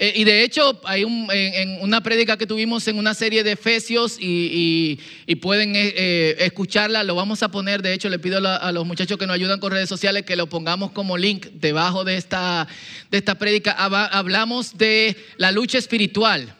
Eh, 0.00 0.12
y 0.14 0.24
de 0.24 0.44
hecho, 0.44 0.80
hay 0.84 1.02
una 1.02 2.00
prédica 2.02 2.36
que 2.36 2.46
tuvimos 2.46 2.86
en 2.86 2.98
una 2.98 3.14
serie 3.14 3.42
de 3.42 3.52
Efesios 3.52 4.16
y, 4.20 5.00
pueden 5.42 5.72
eh, 5.74 6.36
escucharla, 6.38 7.02
lo 7.02 7.16
vamos 7.16 7.42
a 7.42 7.50
poner. 7.50 7.82
De 7.82 7.92
hecho, 7.92 8.08
le 8.08 8.20
pido 8.20 8.38
a, 8.38 8.70
los 8.70 8.86
muchachos 8.86 9.18
que 9.18 9.26
nos 9.26 9.34
ayudan 9.34 9.58
con 9.58 9.72
redes 9.72 9.88
sociales 9.88 10.22
que 10.22 10.36
lo 10.36 10.48
pongamos 10.48 10.92
como 10.92 11.16
link 11.16 11.46
debajo 11.54 12.04
de 12.04 12.16
esta, 12.16 12.68
de 13.10 13.18
esta 13.18 13.36
prédica. 13.36 13.72
Hablamos 13.72 14.78
de 14.78 15.16
la 15.36 15.50
lucha 15.50 15.78
espiritual. 15.78 16.54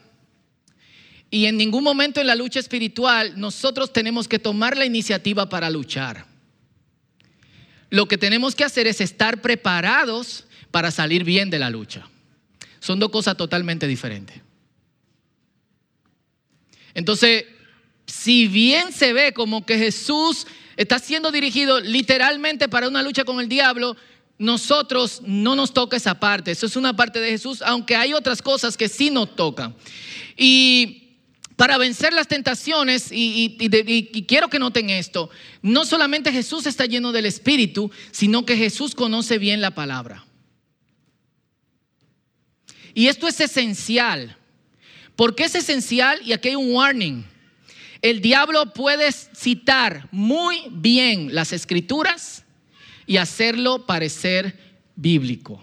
Y 1.31 1.47
en 1.47 1.57
ningún 1.57 1.85
momento 1.85 2.21
en 2.21 2.27
la 2.27 2.35
lucha 2.35 2.59
espiritual 2.59 3.39
nosotros 3.39 3.93
tenemos 3.93 4.27
que 4.27 4.39
tomar 4.39 4.77
la 4.77 4.87
iniciativa 4.87 5.49
para 5.49 5.71
luchar. 5.71 6.27
Lo 7.91 8.09
que 8.09 8.19
tenemos 8.19 8.55
que 8.55 8.65
hacer 8.65 8.87
es 8.87 9.01
estar 9.01 9.41
preparados 9.41 10.45
para 10.71 10.91
salir 10.91 11.25
bien 11.25 11.51
de 11.51 11.59
la 11.59 11.71
lucha. 11.71 12.09
Son 12.81 12.99
dos 12.99 13.11
cosas 13.11 13.37
totalmente 13.37 13.87
diferentes. 13.87 14.41
Entonces, 16.95 17.45
si 18.07 18.49
bien 18.49 18.93
se 18.93 19.13
ve 19.13 19.33
como 19.33 19.65
que 19.65 19.79
Jesús 19.79 20.47
está 20.77 20.99
siendo 20.99 21.31
dirigido 21.31 21.81
literalmente 21.81 22.69
para 22.69 22.89
una 22.89 23.03
lucha 23.03 23.25
con 23.25 23.41
el 23.41 23.49
diablo, 23.49 23.97
nosotros 24.39 25.21
no 25.25 25.57
nos 25.57 25.75
toca 25.75 25.97
esa 25.97 26.19
parte. 26.19 26.53
Eso 26.53 26.67
es 26.67 26.77
una 26.77 26.95
parte 26.95 27.21
de 27.21 27.31
Jesús, 27.31 27.63
aunque 27.63 27.97
hay 27.97 28.15
otras 28.15 28.41
cosas 28.41 28.77
que 28.77 28.89
sí 28.89 29.11
nos 29.11 29.35
tocan. 29.35 29.75
Y 30.37 31.09
para 31.57 31.77
vencer 31.77 32.13
las 32.13 32.29
tentaciones, 32.29 33.09
y, 33.11 33.59
quiero 34.29 34.49
que 34.49 34.61
noten 34.61 34.91
esto, 34.91 35.29
no 35.61 35.85
solamente 35.85 36.31
Jesús 36.31 36.67
está 36.67 36.87
lleno 36.87 37.11
del 37.11 37.27
Espíritu, 37.27 37.91
sino 38.13 38.47
que 38.47 38.57
Jesús 38.57 38.95
conoce 38.95 39.39
bien 39.39 39.61
la 39.61 39.73
palabra. 39.73 40.25
Y 42.95 43.09
esto 43.09 43.29
es 43.29 43.41
esencial. 43.41 44.37
¿Por 45.17 45.35
qué 45.35 45.45
es 45.45 45.55
esencial? 45.55 46.21
Y 46.25 46.33
aquí 46.33 46.49
hay 46.49 46.55
un 46.55 46.73
warning. 46.73 47.25
El 48.03 48.21
diablo 48.21 48.73
puede 48.73 49.11
citar 49.11 50.09
muy 50.13 50.63
bien 50.71 51.35
las 51.35 51.53
escrituras 51.53 52.45
y 53.07 53.17
hacerlo 53.17 53.87
parecer 53.87 54.57
bíblico. 54.95 55.63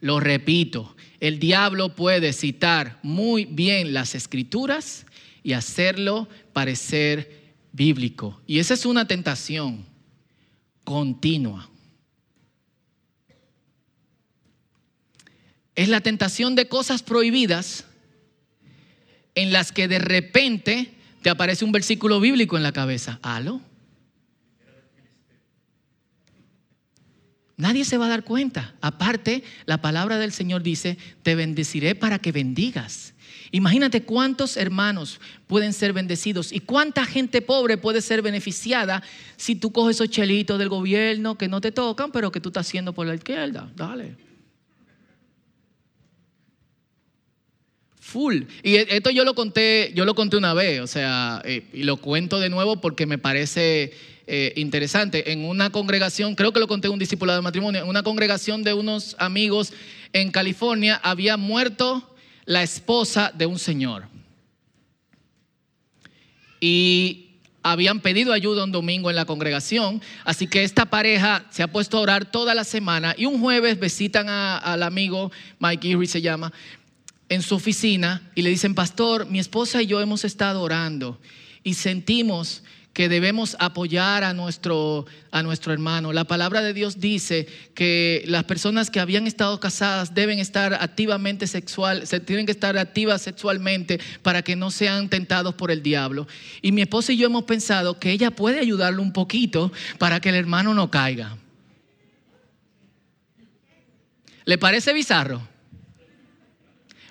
Lo 0.00 0.20
repito, 0.20 0.96
el 1.20 1.38
diablo 1.38 1.94
puede 1.94 2.32
citar 2.32 2.98
muy 3.02 3.44
bien 3.44 3.94
las 3.94 4.14
escrituras 4.14 5.06
y 5.42 5.52
hacerlo 5.52 6.28
parecer 6.52 7.54
bíblico. 7.72 8.40
Y 8.46 8.58
esa 8.58 8.74
es 8.74 8.84
una 8.84 9.06
tentación 9.06 9.86
continua. 10.84 11.70
Es 15.76 15.88
la 15.88 16.00
tentación 16.00 16.54
de 16.54 16.68
cosas 16.68 17.02
prohibidas 17.02 17.84
en 19.34 19.52
las 19.52 19.70
que 19.70 19.86
de 19.86 19.98
repente 19.98 20.94
te 21.22 21.30
aparece 21.30 21.64
un 21.64 21.72
versículo 21.72 22.18
bíblico 22.18 22.56
en 22.56 22.62
la 22.62 22.72
cabeza. 22.72 23.20
¿Halo? 23.22 23.60
Nadie 27.58 27.84
se 27.84 27.96
va 27.96 28.06
a 28.06 28.10
dar 28.10 28.24
cuenta. 28.24 28.74
Aparte, 28.80 29.42
la 29.64 29.80
palabra 29.80 30.18
del 30.18 30.32
Señor 30.32 30.62
dice, 30.62 30.98
te 31.22 31.34
bendeciré 31.34 31.94
para 31.94 32.18
que 32.18 32.32
bendigas. 32.32 33.14
Imagínate 33.50 34.02
cuántos 34.02 34.56
hermanos 34.56 35.20
pueden 35.46 35.72
ser 35.72 35.92
bendecidos 35.92 36.52
y 36.52 36.60
cuánta 36.60 37.06
gente 37.06 37.40
pobre 37.42 37.78
puede 37.78 38.02
ser 38.02 38.20
beneficiada 38.20 39.02
si 39.36 39.56
tú 39.56 39.72
coges 39.72 39.96
esos 39.96 40.10
chelitos 40.10 40.58
del 40.58 40.68
gobierno 40.68 41.38
que 41.38 41.48
no 41.48 41.60
te 41.60 41.72
tocan, 41.72 42.12
pero 42.12 42.32
que 42.32 42.40
tú 42.40 42.48
estás 42.50 42.66
haciendo 42.66 42.92
por 42.92 43.06
la 43.06 43.14
izquierda. 43.14 43.70
Dale. 43.74 44.16
Full. 48.06 48.44
Y 48.62 48.76
esto 48.76 49.10
yo 49.10 49.24
lo 49.24 49.34
conté, 49.34 49.90
yo 49.92 50.04
lo 50.04 50.14
conté 50.14 50.36
una 50.36 50.54
vez, 50.54 50.80
o 50.80 50.86
sea, 50.86 51.42
eh, 51.44 51.64
y 51.72 51.82
lo 51.82 51.96
cuento 51.96 52.38
de 52.38 52.48
nuevo 52.48 52.80
porque 52.80 53.04
me 53.04 53.18
parece 53.18 53.92
eh, 54.28 54.52
interesante. 54.54 55.32
En 55.32 55.44
una 55.44 55.70
congregación, 55.70 56.36
creo 56.36 56.52
que 56.52 56.60
lo 56.60 56.68
conté 56.68 56.88
un 56.88 57.00
discipulado 57.00 57.40
de 57.40 57.42
matrimonio, 57.42 57.82
en 57.82 57.88
una 57.88 58.04
congregación 58.04 58.62
de 58.62 58.74
unos 58.74 59.16
amigos 59.18 59.72
en 60.12 60.30
California 60.30 61.00
había 61.02 61.36
muerto 61.36 62.14
la 62.44 62.62
esposa 62.62 63.32
de 63.34 63.46
un 63.46 63.58
señor. 63.58 64.04
Y 66.60 67.26
habían 67.70 67.98
pedido 67.98 68.32
ayuda 68.32 68.62
un 68.62 68.70
domingo 68.70 69.10
en 69.10 69.16
la 69.16 69.24
congregación, 69.24 70.00
así 70.24 70.46
que 70.46 70.62
esta 70.62 70.86
pareja 70.86 71.44
se 71.50 71.64
ha 71.64 71.66
puesto 71.66 71.98
a 71.98 72.00
orar 72.00 72.24
toda 72.24 72.54
la 72.54 72.62
semana 72.62 73.16
y 73.18 73.26
un 73.26 73.40
jueves 73.40 73.80
visitan 73.80 74.28
al 74.28 74.84
amigo, 74.84 75.32
Mike 75.58 75.90
Erie 75.90 76.06
se 76.06 76.22
llama, 76.22 76.52
en 77.28 77.42
su 77.42 77.54
oficina 77.54 78.30
y 78.34 78.42
le 78.42 78.50
dicen, 78.50 78.74
pastor, 78.74 79.26
mi 79.26 79.38
esposa 79.38 79.82
y 79.82 79.86
yo 79.86 80.00
hemos 80.00 80.24
estado 80.24 80.62
orando 80.62 81.18
y 81.64 81.74
sentimos 81.74 82.62
que 82.96 83.10
debemos 83.10 83.58
apoyar 83.58 84.24
a 84.24 84.32
nuestro, 84.32 85.04
a 85.30 85.42
nuestro 85.42 85.74
hermano. 85.74 86.14
La 86.14 86.24
palabra 86.24 86.62
de 86.62 86.72
Dios 86.72 86.98
dice 86.98 87.46
que 87.74 88.24
las 88.26 88.44
personas 88.44 88.88
que 88.88 89.00
habían 89.00 89.26
estado 89.26 89.60
casadas 89.60 90.14
deben 90.14 90.38
estar 90.38 90.72
activamente 90.72 91.46
sexual, 91.46 92.06
se 92.06 92.20
tienen 92.20 92.46
que 92.46 92.52
estar 92.52 92.78
activas 92.78 93.20
sexualmente 93.20 94.00
para 94.22 94.40
que 94.40 94.56
no 94.56 94.70
sean 94.70 95.10
tentados 95.10 95.54
por 95.56 95.70
el 95.70 95.82
diablo. 95.82 96.26
Y 96.62 96.72
mi 96.72 96.80
esposa 96.80 97.12
y 97.12 97.18
yo 97.18 97.26
hemos 97.26 97.44
pensado 97.44 97.98
que 97.98 98.12
ella 98.12 98.30
puede 98.30 98.60
ayudarlo 98.60 99.02
un 99.02 99.12
poquito 99.12 99.70
para 99.98 100.18
que 100.20 100.30
el 100.30 100.36
hermano 100.36 100.72
no 100.72 100.90
caiga. 100.90 101.36
¿Le 104.46 104.56
parece 104.56 104.94
bizarro? 104.94 105.55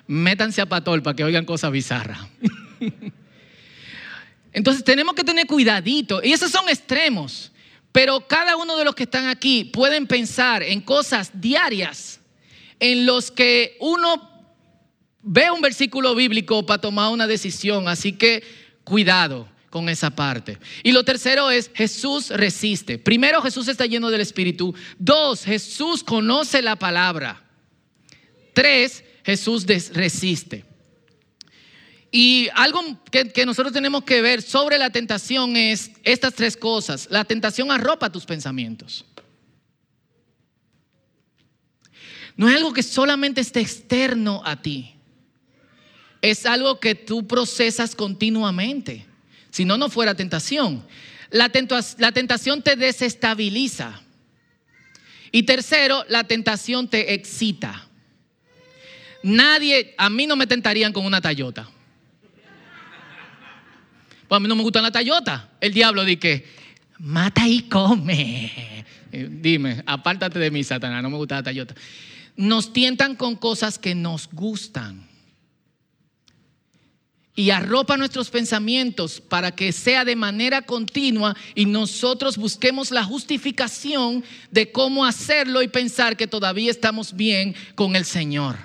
Métanse 0.06 0.60
a 0.60 0.66
Patol 0.66 1.02
para 1.02 1.16
que 1.16 1.24
oigan 1.24 1.44
cosas 1.44 1.72
bizarras. 1.72 2.18
Entonces 4.52 4.84
tenemos 4.84 5.14
que 5.14 5.24
tener 5.24 5.46
cuidadito. 5.46 6.22
Y 6.22 6.32
esos 6.32 6.50
son 6.50 6.68
extremos. 6.68 7.52
Pero 7.92 8.26
cada 8.26 8.56
uno 8.56 8.76
de 8.76 8.84
los 8.84 8.94
que 8.94 9.04
están 9.04 9.26
aquí 9.26 9.64
pueden 9.64 10.06
pensar 10.06 10.62
en 10.62 10.80
cosas 10.80 11.30
diarias 11.40 12.20
en 12.78 13.06
los 13.06 13.30
que 13.30 13.76
uno 13.80 14.30
ve 15.22 15.50
un 15.50 15.60
versículo 15.60 16.14
bíblico 16.14 16.64
para 16.64 16.80
tomar 16.80 17.10
una 17.10 17.26
decisión. 17.26 17.88
Así 17.88 18.12
que 18.12 18.42
cuidado 18.84 19.48
con 19.70 19.88
esa 19.88 20.10
parte. 20.10 20.58
Y 20.82 20.92
lo 20.92 21.04
tercero 21.04 21.50
es 21.50 21.70
Jesús 21.74 22.30
resiste. 22.30 22.98
Primero, 22.98 23.42
Jesús 23.42 23.68
está 23.68 23.84
lleno 23.86 24.10
del 24.10 24.20
Espíritu. 24.20 24.74
Dos, 24.98 25.44
Jesús 25.44 26.02
conoce 26.02 26.62
la 26.62 26.76
palabra. 26.76 27.42
Tres, 28.54 29.04
Jesús 29.26 29.66
resiste. 29.92 30.64
Y 32.12 32.48
algo 32.54 32.80
que, 33.10 33.44
nosotros 33.44 33.72
tenemos 33.72 34.04
que 34.04 34.22
ver 34.22 34.40
sobre 34.40 34.78
la 34.78 34.90
tentación 34.90 35.56
es 35.56 35.90
estas 36.04 36.32
tres 36.34 36.56
cosas. 36.56 37.08
La 37.10 37.24
tentación 37.24 37.72
arropa 37.72 38.12
tus 38.12 38.24
pensamientos. 38.24 39.04
No 42.36 42.48
es 42.48 42.54
algo 42.54 42.72
que 42.72 42.84
solamente 42.84 43.40
esté 43.40 43.60
externo 43.60 44.42
a 44.44 44.62
ti. 44.62 44.94
Es 46.22 46.46
algo 46.46 46.78
que 46.78 46.94
tú 46.94 47.26
procesas 47.26 47.96
continuamente. 47.96 49.06
Si 49.50 49.64
no, 49.64 49.76
no 49.76 49.90
fuera 49.90 50.14
tentación. 50.14 50.86
La, 51.30 51.48
tentación 51.48 52.62
te 52.62 52.76
desestabiliza. 52.76 54.00
Y 55.32 55.42
tercero, 55.42 56.04
la 56.08 56.24
tentación 56.24 56.88
te 56.88 57.12
excita. 57.12 57.85
Nadie, 59.22 59.94
a 59.96 60.08
mí 60.10 60.26
no 60.26 60.36
me 60.36 60.46
tentarían 60.46 60.92
con 60.92 61.04
una 61.04 61.20
Toyota. 61.20 61.68
Pues 64.28 64.36
a 64.36 64.40
mí 64.40 64.48
no 64.48 64.56
me 64.56 64.62
gusta 64.62 64.82
la 64.82 64.90
Tayota. 64.90 65.50
El 65.60 65.72
diablo 65.72 66.04
dice 66.04 66.44
mata 66.98 67.46
y 67.46 67.62
come. 67.62 68.84
Eh, 69.12 69.28
dime, 69.30 69.82
apártate 69.86 70.38
de 70.38 70.50
mí, 70.50 70.64
Satanás, 70.64 71.02
no 71.02 71.10
me 71.10 71.16
gusta 71.16 71.36
la 71.36 71.42
Tayota. 71.44 71.74
Nos 72.36 72.72
tientan 72.72 73.14
con 73.14 73.36
cosas 73.36 73.78
que 73.78 73.94
nos 73.94 74.28
gustan. 74.30 75.06
Y 77.38 77.50
arropa 77.50 77.98
nuestros 77.98 78.30
pensamientos 78.30 79.20
para 79.20 79.54
que 79.54 79.70
sea 79.70 80.06
de 80.06 80.16
manera 80.16 80.62
continua 80.62 81.36
y 81.54 81.66
nosotros 81.66 82.38
busquemos 82.38 82.90
la 82.90 83.04
justificación 83.04 84.24
de 84.50 84.72
cómo 84.72 85.04
hacerlo 85.04 85.62
y 85.62 85.68
pensar 85.68 86.16
que 86.16 86.26
todavía 86.26 86.70
estamos 86.70 87.14
bien 87.14 87.54
con 87.74 87.94
el 87.94 88.06
Señor. 88.06 88.56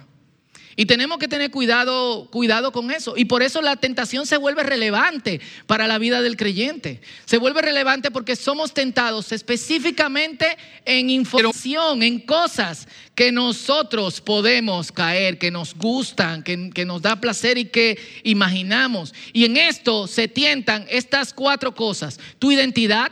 Y 0.81 0.87
tenemos 0.87 1.19
que 1.19 1.27
tener 1.27 1.51
cuidado, 1.51 2.27
cuidado 2.31 2.71
con 2.71 2.89
eso. 2.89 3.13
Y 3.15 3.25
por 3.25 3.43
eso 3.43 3.61
la 3.61 3.75
tentación 3.75 4.25
se 4.25 4.35
vuelve 4.37 4.63
relevante 4.63 5.39
para 5.67 5.85
la 5.85 5.99
vida 5.99 6.23
del 6.23 6.37
creyente. 6.37 7.01
Se 7.25 7.37
vuelve 7.37 7.61
relevante 7.61 8.09
porque 8.09 8.35
somos 8.35 8.73
tentados 8.73 9.31
específicamente 9.31 10.57
en 10.83 11.11
información, 11.11 12.01
en 12.01 12.17
cosas 12.17 12.87
que 13.13 13.31
nosotros 13.31 14.21
podemos 14.21 14.91
caer, 14.91 15.37
que 15.37 15.51
nos 15.51 15.75
gustan, 15.75 16.41
que, 16.41 16.71
que 16.71 16.83
nos 16.83 17.03
da 17.03 17.21
placer 17.21 17.59
y 17.59 17.65
que 17.65 17.99
imaginamos. 18.23 19.13
Y 19.33 19.45
en 19.45 19.57
esto 19.57 20.07
se 20.07 20.27
tientan 20.27 20.87
estas 20.89 21.31
cuatro 21.31 21.75
cosas. 21.75 22.19
Tu 22.39 22.53
identidad, 22.53 23.11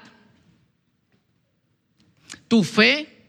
tu 2.48 2.64
fe, 2.64 3.28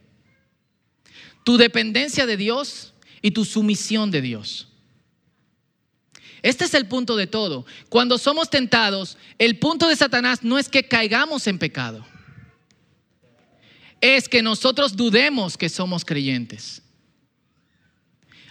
tu 1.44 1.58
dependencia 1.58 2.24
de 2.24 2.38
Dios 2.38 2.89
y 3.22 3.30
tu 3.30 3.44
sumisión 3.44 4.10
de 4.10 4.20
Dios. 4.20 4.68
Este 6.42 6.64
es 6.64 6.74
el 6.74 6.86
punto 6.86 7.16
de 7.16 7.26
todo. 7.26 7.66
Cuando 7.88 8.16
somos 8.16 8.48
tentados, 8.48 9.18
el 9.38 9.58
punto 9.58 9.88
de 9.88 9.96
Satanás 9.96 10.42
no 10.42 10.58
es 10.58 10.68
que 10.68 10.88
caigamos 10.88 11.46
en 11.46 11.58
pecado. 11.58 12.06
Es 14.00 14.28
que 14.28 14.42
nosotros 14.42 14.96
dudemos 14.96 15.58
que 15.58 15.68
somos 15.68 16.04
creyentes. 16.04 16.82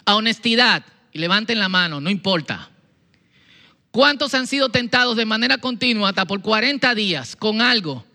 A 0.05 0.15
honestidad, 0.15 0.85
y 1.11 1.19
levanten 1.19 1.59
la 1.59 1.69
mano, 1.69 1.99
no 1.99 2.09
importa. 2.09 2.69
¿Cuántos 3.91 4.33
han 4.35 4.47
sido 4.47 4.69
tentados 4.69 5.17
de 5.17 5.25
manera 5.25 5.57
continua 5.57 6.09
hasta 6.09 6.25
por 6.25 6.41
40 6.41 6.93
días 6.93 7.35
con 7.35 7.61
algo 7.61 8.05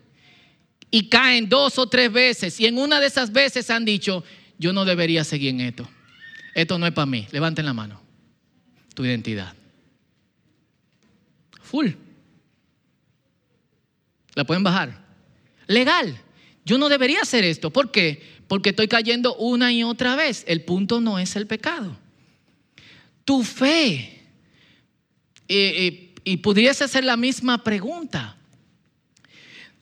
y 0.89 1.09
caen 1.09 1.49
dos 1.49 1.77
o 1.77 1.87
tres 1.87 2.11
veces 2.11 2.59
y 2.59 2.65
en 2.65 2.77
una 2.77 3.01
de 3.01 3.07
esas 3.07 3.33
veces 3.33 3.69
han 3.69 3.83
dicho, 3.83 4.23
yo 4.57 4.71
no 4.71 4.85
debería 4.85 5.25
seguir 5.25 5.49
en 5.49 5.61
esto? 5.61 5.89
Esto 6.55 6.79
no 6.79 6.87
es 6.87 6.93
para 6.93 7.05
mí. 7.05 7.27
Levanten 7.31 7.65
la 7.65 7.73
mano. 7.73 8.01
Tu 8.95 9.05
identidad. 9.05 9.53
Full. 11.61 11.89
La 14.33 14.45
pueden 14.45 14.63
bajar. 14.63 15.05
Legal. 15.67 16.17
Yo 16.63 16.77
no 16.77 16.87
debería 16.87 17.21
hacer 17.21 17.43
esto. 17.43 17.71
¿Por 17.71 17.91
qué? 17.91 18.23
Porque 18.47 18.69
estoy 18.69 18.87
cayendo 18.87 19.35
una 19.35 19.73
y 19.73 19.83
otra 19.83 20.15
vez. 20.15 20.45
El 20.47 20.63
punto 20.63 21.01
no 21.01 21.19
es 21.19 21.35
el 21.35 21.45
pecado. 21.45 21.97
Tu 23.25 23.43
fe. 23.43 24.23
y 25.47 26.37
pudiese 26.37 26.85
hacer 26.85 27.03
la 27.03 27.17
misma 27.17 27.63
pregunta. 27.63 28.37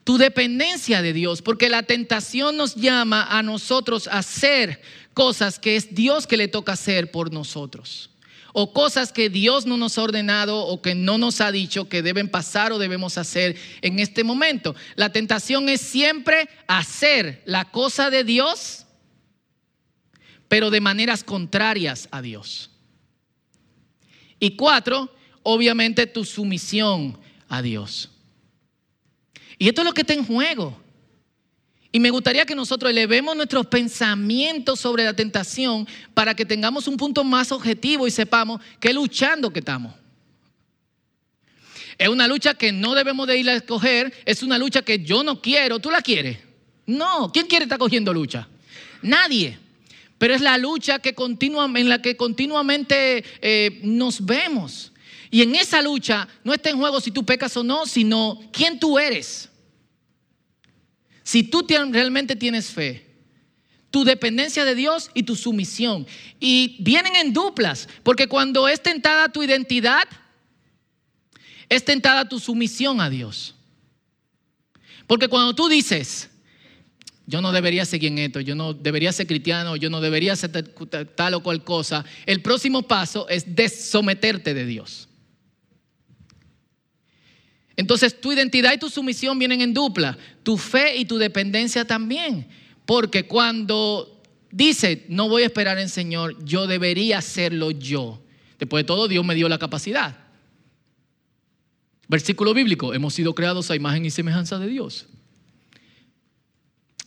Tu 0.04 0.18
dependencia 0.18 1.00
de 1.00 1.14
Dios, 1.14 1.40
porque 1.40 1.70
la 1.70 1.82
tentación 1.82 2.58
nos 2.58 2.74
llama 2.74 3.26
a 3.30 3.42
nosotros 3.42 4.06
a 4.06 4.18
hacer 4.18 4.82
cosas 5.14 5.58
que 5.58 5.76
es 5.76 5.94
Dios 5.94 6.26
que 6.26 6.36
le 6.36 6.48
toca 6.48 6.72
hacer 6.72 7.10
por 7.10 7.32
nosotros. 7.32 8.10
O 8.52 8.72
cosas 8.72 9.12
que 9.12 9.30
Dios 9.30 9.66
no 9.66 9.76
nos 9.76 9.96
ha 9.96 10.02
ordenado 10.02 10.60
o 10.60 10.80
que 10.82 10.94
no 10.94 11.18
nos 11.18 11.40
ha 11.40 11.50
dicho 11.50 11.88
que 11.88 12.02
deben 12.02 12.28
pasar 12.28 12.70
o 12.70 12.78
debemos 12.78 13.18
hacer 13.18 13.56
en 13.80 13.98
este 13.98 14.22
momento. 14.22 14.76
La 14.94 15.10
tentación 15.10 15.68
es 15.68 15.80
siempre 15.80 16.48
hacer 16.68 17.42
la 17.46 17.70
cosa 17.70 18.10
de 18.10 18.22
Dios, 18.22 18.84
pero 20.48 20.70
de 20.70 20.80
maneras 20.80 21.24
contrarias 21.24 22.08
a 22.12 22.20
Dios. 22.22 22.70
Y 24.38 24.54
cuatro, 24.54 25.12
obviamente 25.42 26.06
tu 26.06 26.24
sumisión 26.24 27.18
a 27.48 27.62
Dios. 27.62 28.13
Y 29.58 29.68
esto 29.68 29.82
es 29.82 29.86
lo 29.86 29.92
que 29.92 30.02
está 30.02 30.14
en 30.14 30.24
juego. 30.24 30.80
Y 31.92 32.00
me 32.00 32.10
gustaría 32.10 32.44
que 32.44 32.56
nosotros 32.56 32.90
elevemos 32.90 33.36
nuestros 33.36 33.66
pensamientos 33.66 34.80
sobre 34.80 35.04
la 35.04 35.14
tentación 35.14 35.86
para 36.12 36.34
que 36.34 36.44
tengamos 36.44 36.88
un 36.88 36.96
punto 36.96 37.22
más 37.22 37.52
objetivo 37.52 38.06
y 38.06 38.10
sepamos 38.10 38.60
que 38.80 38.92
luchando 38.92 39.52
que 39.52 39.60
estamos. 39.60 39.94
Es 41.96 42.08
una 42.08 42.26
lucha 42.26 42.54
que 42.54 42.72
no 42.72 42.94
debemos 42.94 43.28
de 43.28 43.38
ir 43.38 43.48
a 43.48 43.54
escoger, 43.54 44.12
es 44.24 44.42
una 44.42 44.58
lucha 44.58 44.82
que 44.82 45.04
yo 45.04 45.22
no 45.22 45.40
quiero, 45.40 45.78
¿tú 45.78 45.90
la 45.90 46.02
quieres? 46.02 46.38
No, 46.86 47.30
¿quién 47.32 47.46
quiere 47.46 47.64
estar 47.64 47.78
cogiendo 47.78 48.12
lucha? 48.12 48.48
Nadie. 49.02 49.58
Pero 50.18 50.34
es 50.34 50.40
la 50.40 50.58
lucha 50.58 50.98
que 50.98 51.14
en 51.16 51.88
la 51.88 52.02
que 52.02 52.16
continuamente 52.16 53.24
eh, 53.40 53.80
nos 53.84 54.24
vemos. 54.24 54.92
Y 55.34 55.42
en 55.42 55.56
esa 55.56 55.82
lucha 55.82 56.28
no 56.44 56.54
está 56.54 56.70
en 56.70 56.78
juego 56.78 57.00
si 57.00 57.10
tú 57.10 57.26
pecas 57.26 57.56
o 57.56 57.64
no, 57.64 57.86
sino 57.86 58.40
quién 58.52 58.78
tú 58.78 59.00
eres. 59.00 59.50
Si 61.24 61.42
tú 61.42 61.66
realmente 61.68 62.36
tienes 62.36 62.68
fe, 62.70 63.04
tu 63.90 64.04
dependencia 64.04 64.64
de 64.64 64.76
Dios 64.76 65.10
y 65.12 65.24
tu 65.24 65.34
sumisión. 65.34 66.06
Y 66.38 66.76
vienen 66.78 67.16
en 67.16 67.32
duplas, 67.32 67.88
porque 68.04 68.28
cuando 68.28 68.68
es 68.68 68.80
tentada 68.80 69.28
tu 69.28 69.42
identidad, 69.42 70.04
es 71.68 71.84
tentada 71.84 72.28
tu 72.28 72.38
sumisión 72.38 73.00
a 73.00 73.10
Dios. 73.10 73.56
Porque 75.08 75.26
cuando 75.26 75.52
tú 75.52 75.68
dices, 75.68 76.30
yo 77.26 77.40
no 77.40 77.50
debería 77.50 77.84
seguir 77.84 78.12
en 78.12 78.18
esto, 78.18 78.38
yo 78.38 78.54
no 78.54 78.72
debería 78.72 79.12
ser 79.12 79.26
cristiano, 79.26 79.74
yo 79.74 79.90
no 79.90 80.00
debería 80.00 80.34
hacer 80.34 80.52
tal 81.16 81.34
o 81.34 81.42
cual 81.42 81.64
cosa, 81.64 82.04
el 82.24 82.40
próximo 82.40 82.82
paso 82.82 83.28
es 83.28 83.56
desometerte 83.56 84.54
de 84.54 84.64
Dios. 84.64 85.08
Entonces 87.76 88.20
tu 88.20 88.32
identidad 88.32 88.72
y 88.72 88.78
tu 88.78 88.88
sumisión 88.88 89.38
vienen 89.38 89.60
en 89.60 89.74
dupla, 89.74 90.16
tu 90.42 90.56
fe 90.56 90.96
y 90.96 91.04
tu 91.04 91.18
dependencia 91.18 91.84
también. 91.84 92.46
Porque 92.86 93.26
cuando 93.26 94.22
dice, 94.50 95.04
no 95.08 95.28
voy 95.28 95.42
a 95.42 95.46
esperar 95.46 95.78
en 95.78 95.88
Señor, 95.88 96.36
yo 96.44 96.66
debería 96.66 97.18
hacerlo 97.18 97.70
yo. 97.70 98.22
Después 98.58 98.84
de 98.84 98.86
todo, 98.86 99.08
Dios 99.08 99.24
me 99.24 99.34
dio 99.34 99.48
la 99.48 99.58
capacidad. 99.58 100.16
Versículo 102.06 102.54
bíblico, 102.54 102.94
hemos 102.94 103.14
sido 103.14 103.34
creados 103.34 103.70
a 103.70 103.76
imagen 103.76 104.04
y 104.04 104.10
semejanza 104.10 104.58
de 104.58 104.68
Dios. 104.68 105.06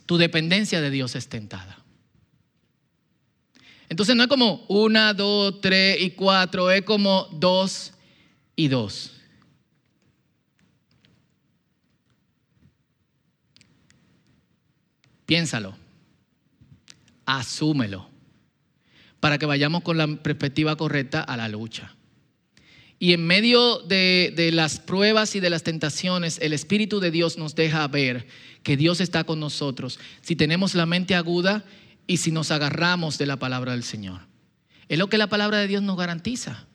Tu 0.05 0.17
dependencia 0.17 0.81
de 0.81 0.89
Dios 0.89 1.15
es 1.15 1.29
tentada. 1.29 1.83
Entonces 3.89 4.15
no 4.15 4.23
es 4.23 4.29
como 4.29 4.65
una, 4.67 5.13
dos, 5.13 5.61
tres 5.61 6.01
y 6.01 6.11
cuatro, 6.11 6.69
es 6.71 6.81
como 6.81 7.29
dos 7.31 7.93
y 8.55 8.67
dos. 8.67 9.16
Piénsalo. 15.27 15.77
Asúmelo. 17.27 18.09
Para 19.19 19.37
que 19.37 19.45
vayamos 19.45 19.83
con 19.83 19.97
la 19.97 20.07
perspectiva 20.07 20.75
correcta 20.75 21.21
a 21.21 21.37
la 21.37 21.49
lucha. 21.49 21.95
Y 22.97 23.13
en 23.13 23.27
medio 23.27 23.79
de, 23.79 24.33
de, 24.35 24.51
las 24.51 24.79
pruebas 24.79 25.35
y 25.35 25.39
de 25.39 25.51
las 25.51 25.61
tentaciones, 25.61 26.39
el 26.41 26.53
Espíritu 26.53 26.99
de 26.99 27.11
Dios 27.11 27.37
nos 27.37 27.53
deja 27.53 27.87
ver 27.87 28.25
que 28.63 28.75
Dios 28.75 29.01
está 29.01 29.23
con 29.23 29.39
nosotros 29.39 29.99
si 30.21 30.35
tenemos 30.35 30.73
la 30.73 30.87
mente 30.87 31.13
aguda 31.13 31.63
y 32.07 32.17
si 32.17 32.31
nos 32.31 32.49
agarramos 32.49 33.19
de 33.19 33.27
la 33.27 33.37
palabra 33.37 33.73
del 33.73 33.83
Señor. 33.83 34.21
Es 34.87 34.97
lo 34.97 35.09
que 35.09 35.19
la 35.19 35.27
palabra 35.27 35.59
de 35.59 35.67
Dios 35.67 35.83
nos 35.83 35.97
garantiza 35.97 36.66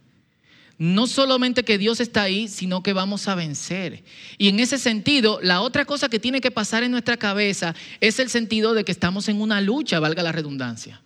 no 0.79 1.07
solamente 1.07 1.65
que 1.65 1.79
Dios 1.79 2.01
está 2.01 2.23
ahí, 2.23 2.49
sino 2.49 2.83
que 2.83 2.93
vamos 2.93 3.29
a 3.29 3.35
vencer. 3.35 4.05
Y 4.39 4.49
en 4.49 4.61
ese 4.61 4.79
sentido, 4.79 5.39
la 5.43 5.61
otra 5.61 5.85
cosa 5.85 6.09
que 6.09 6.19
tiene 6.19 6.41
que 6.41 6.51
pasar 6.51 6.83
en 6.83 6.91
nuestra 6.91 7.17
cabeza 7.17 7.75
es 8.01 8.19
el 8.19 8.31
sentido 8.31 8.75
de 8.75 8.85
que 8.85 8.93
estamos 8.93 9.29
en 9.29 9.41
una 9.41 9.61
lucha, 9.61 10.01
valga 10.01 10.23
la 10.23 10.33
redundancia. 10.33 11.01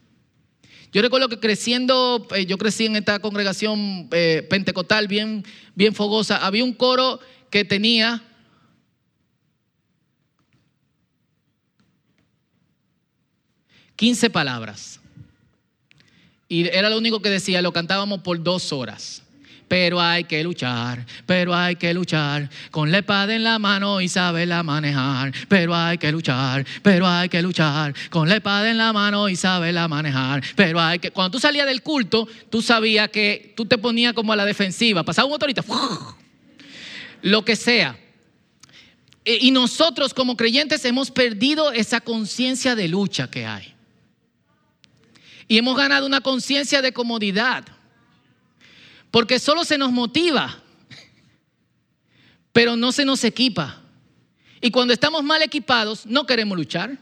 Yo 0.93 1.03
recuerdo 1.03 1.29
que 1.29 1.41
creciendo, 1.41 2.27
eh, 2.35 2.47
yo 2.47 2.57
crecí 2.59 2.87
en 2.87 2.97
esta 2.97 3.19
congregación 3.19 4.09
eh, 4.13 4.47
pentecostal 4.49 5.09
bien, 5.09 5.45
bien 5.75 5.95
fogosa, 5.95 6.39
había 6.47 6.65
un 6.65 6.73
coro 6.73 7.21
que 7.51 7.65
tenía 7.65 8.23
Quince 13.97 14.31
palabras. 14.31 15.01
Y 16.49 16.69
era 16.69 16.91
lo 16.91 16.99
único 16.99 17.21
que 17.21 17.31
decía, 17.31 17.61
lo 17.61 17.73
cantábamos 17.73 18.21
por 18.21 18.43
dos 18.43 18.73
horas 18.73 19.26
pero 19.69 20.01
hay 20.01 20.25
que 20.25 20.43
luchar, 20.45 21.05
pero 21.27 21.55
hay 21.55 21.77
que 21.77 21.93
luchar, 21.93 22.49
con 22.71 22.91
la 22.93 22.99
espada 22.99 23.35
en 23.35 23.43
la 23.43 23.59
mano 23.59 24.01
y 24.01 24.09
saberla 24.09 24.63
manejar, 24.63 25.33
pero 25.49 25.75
hay 25.75 25.99
que 25.99 26.13
luchar, 26.13 26.65
pero 26.83 27.07
hay 27.07 27.29
que 27.29 27.43
luchar, 27.43 27.95
con 28.11 28.29
la 28.29 28.37
espada 28.37 28.71
en 28.71 28.79
la 28.79 28.93
mano 28.93 29.29
y 29.29 29.37
saberla 29.37 29.89
manejar, 29.89 30.43
pero 30.55 30.81
hay 30.81 30.99
que, 30.99 31.11
cuando 31.11 31.33
tú 31.33 31.41
salías 31.41 31.67
del 31.67 31.83
culto, 31.83 32.29
tú 32.51 32.63
sabías 32.63 33.09
que 33.09 33.53
tú 33.57 33.67
te 33.67 33.79
ponías 33.79 34.13
como 34.13 34.33
a 34.33 34.37
la 34.37 34.45
defensiva, 34.45 35.03
pasaba 35.03 35.27
un 35.27 35.33
motorista, 35.33 35.65
lo 37.23 37.45
que 37.45 37.57
sea. 37.57 37.99
E, 39.25 39.39
y 39.41 39.51
nosotros 39.51 40.15
como 40.15 40.37
creyentes 40.37 40.85
hemos 40.85 41.11
perdido 41.11 41.73
esa 41.73 42.01
conciencia 42.01 42.77
de 42.77 42.87
lucha 42.87 43.29
que 43.29 43.45
hay. 43.45 43.75
Y 45.49 45.59
hemos 45.59 45.77
ganado 45.77 46.07
una 46.07 46.21
conciencia 46.21 46.81
de 46.83 46.93
comodidad. 46.93 47.65
Porque 49.17 49.39
solo 49.39 49.65
se 49.65 49.79
nos 49.79 49.93
motiva, 49.93 50.63
pero 52.53 52.77
no 52.77 52.93
se 52.93 53.07
nos 53.07 53.25
equipa. 53.25 53.81
Y 54.61 54.71
cuando 54.71 54.93
estamos 54.93 55.25
mal 55.25 55.41
equipados, 55.41 56.05
no 56.05 56.27
queremos 56.27 56.59
luchar. 56.59 56.99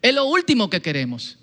Es 0.00 0.14
lo 0.14 0.26
último 0.26 0.70
que 0.70 0.80
queremos. 0.80 1.38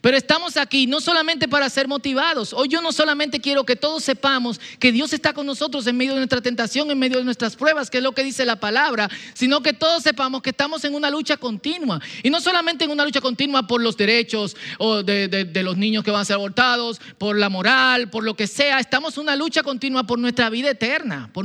Pero 0.00 0.16
estamos 0.16 0.56
aquí 0.56 0.86
no 0.86 1.00
solamente 1.00 1.48
para 1.48 1.68
ser 1.68 1.88
motivados. 1.88 2.52
Hoy 2.52 2.68
yo 2.68 2.80
no 2.80 2.92
solamente 2.92 3.40
quiero 3.40 3.64
que 3.64 3.76
todos 3.76 4.04
sepamos 4.04 4.60
que 4.78 4.92
Dios 4.92 5.12
está 5.12 5.32
con 5.32 5.46
nosotros 5.46 5.86
en 5.86 5.96
medio 5.96 6.12
de 6.12 6.18
nuestra 6.18 6.40
tentación, 6.40 6.90
en 6.90 6.98
medio 6.98 7.18
de 7.18 7.24
nuestras 7.24 7.56
pruebas, 7.56 7.90
que 7.90 7.98
es 7.98 8.04
lo 8.04 8.12
que 8.12 8.22
dice 8.22 8.44
la 8.44 8.56
palabra, 8.56 9.08
sino 9.34 9.60
que 9.62 9.72
todos 9.72 10.02
sepamos 10.02 10.42
que 10.42 10.50
estamos 10.50 10.84
en 10.84 10.94
una 10.94 11.10
lucha 11.10 11.36
continua. 11.36 12.00
Y 12.22 12.30
no 12.30 12.40
solamente 12.40 12.84
en 12.84 12.90
una 12.90 13.04
lucha 13.04 13.20
continua 13.20 13.66
por 13.66 13.82
los 13.82 13.96
derechos 13.96 14.56
o 14.78 15.02
de, 15.02 15.50
los 15.62 15.76
niños 15.76 16.04
que 16.04 16.10
van 16.10 16.20
a 16.20 16.24
ser 16.24 16.34
abortados, 16.34 17.00
por 17.18 17.36
la 17.36 17.48
moral, 17.48 18.10
por 18.10 18.24
lo 18.24 18.34
que 18.34 18.46
sea. 18.46 18.78
Estamos 18.78 19.16
en 19.16 19.24
una 19.24 19.36
lucha 19.36 19.62
continua 19.62 20.04
por 20.04 20.18
nuestra 20.18 20.50
vida 20.50 20.70
eterna, 20.70 21.30
por, 21.32 21.44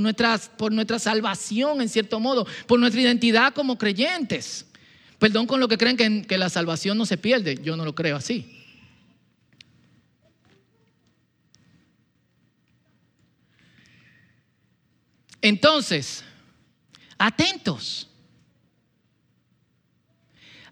por 0.58 0.72
nuestra 0.72 1.00
salvación 1.00 1.82
en 1.82 1.90
cierto 1.90 2.20
modo, 2.20 2.46
por 2.68 2.80
nuestra 2.80 3.02
identidad 3.02 3.54
como 3.54 3.78
creyentes. 3.78 4.66
Perdón 5.24 5.48
con 5.48 5.62
lo 5.62 5.70
que 5.70 5.78
creen 5.78 6.26
que, 6.26 6.38
la 6.38 6.50
salvación 6.50 6.98
no 6.98 7.06
se 7.06 7.18
pierde. 7.18 7.58
Yo 7.64 7.78
no 7.78 7.86
lo 7.86 7.96
creo 7.96 8.18
así. 8.18 8.46
Entonces, 15.42 16.26
atentos. 17.18 18.10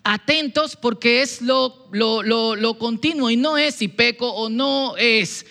Atentos 0.04 0.76
porque 0.76 1.22
es 1.22 1.42
lo, 1.42 1.88
lo, 1.94 2.22
lo, 2.22 2.58
lo, 2.58 2.78
continuo 2.78 3.30
y 3.30 3.38
no 3.38 3.58
es 3.58 3.76
si 3.76 3.88
peco 3.88 4.34
o 4.34 4.50
no 4.50 4.98
es 4.98 5.46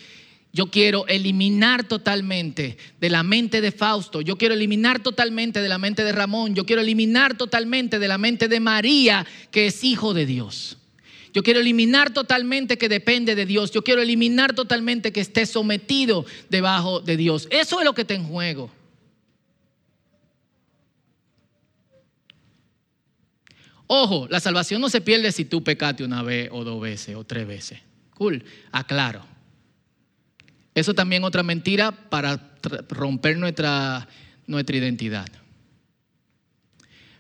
yo 0.53 0.67
quiero 0.67 1.07
eliminar 1.07 1.85
totalmente 1.85 2.77
de 3.01 3.11
la 3.11 3.23
mente 3.23 3.61
de 3.61 3.71
Fausto, 3.71 4.21
yo 4.21 4.37
quiero 4.37 4.55
eliminar 4.55 5.01
totalmente 5.01 5.61
de 5.61 5.69
la 5.69 5.79
mente 5.79 6.03
de 6.03 6.13
Ramón, 6.13 6.55
yo 6.55 6.67
quiero 6.67 6.83
eliminar 6.83 7.37
totalmente 7.37 7.99
de 7.99 8.09
la 8.09 8.19
mente 8.19 8.49
de 8.49 8.61
María, 8.61 9.27
que 9.51 9.67
es 9.67 9.85
hijo 9.85 10.13
de 10.15 10.27
Dios. 10.27 10.77
Yo 11.33 11.43
quiero 11.45 11.61
eliminar 11.61 12.13
totalmente 12.13 12.77
que 12.77 12.89
depende 12.89 13.37
de 13.37 13.47
Dios. 13.47 13.71
Yo 13.71 13.85
quiero 13.85 14.03
eliminar 14.03 14.53
totalmente 14.53 15.13
que 15.13 15.21
esté 15.21 15.47
sometido 15.47 16.27
debajo 16.49 17.01
de 17.01 17.17
Dios. 17.17 17.47
Eso 17.53 17.79
es 17.79 17.85
lo 17.85 17.95
que 17.95 18.05
te 18.05 18.15
en 18.15 18.25
juego. 18.25 18.71
Ojo, 23.87 24.27
la 24.29 24.41
salvación 24.41 24.81
no 24.81 24.89
se 24.89 25.01
pierde 25.01 25.33
si 25.33 25.45
tú 25.45 25.63
pecaste 25.63 26.05
una 26.05 26.23
vez 26.23 26.49
o 26.53 26.65
dos 26.65 26.81
veces 26.81 27.17
o 27.17 27.25
tres 27.25 27.47
veces. 27.47 27.81
Cool, 28.15 28.45
aclaro. 28.71 29.30
Eso 30.75 30.95
también 30.95 31.25
otra 31.25 31.43
mentira 31.43 31.91
para 32.11 32.53
romper 32.89 33.37
nuestra, 33.39 34.09
nuestra 34.47 34.77
identidad. 34.77 35.29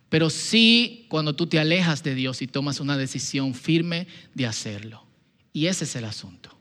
Pero 0.08 0.28
sí 0.28 1.06
cuando 1.08 1.34
tú 1.34 1.46
te 1.46 1.58
alejas 1.58 2.02
de 2.02 2.14
Dios 2.14 2.42
y 2.42 2.46
tomas 2.46 2.80
una 2.80 2.96
decisión 2.96 3.54
firme 3.54 4.06
de 4.34 4.46
hacerlo. 4.46 5.04
Y 5.52 5.66
ese 5.66 5.84
es 5.84 5.96
el 5.96 6.04
asunto. 6.04 6.56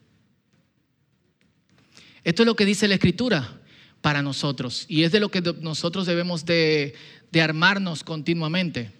Esto 2.24 2.44
es 2.44 2.48
lo 2.48 2.56
que 2.56 2.66
dice 2.66 2.88
la 2.88 2.96
Escritura 2.96 3.60
para 4.02 4.22
nosotros 4.22 4.86
y 4.88 5.04
es 5.04 5.12
de 5.12 5.20
lo 5.20 5.30
que 5.30 5.42
nosotros 5.62 6.06
debemos 6.06 6.46
de, 6.46 6.94
de 7.32 7.42
armarnos 7.42 8.04
continuamente. 8.04 8.92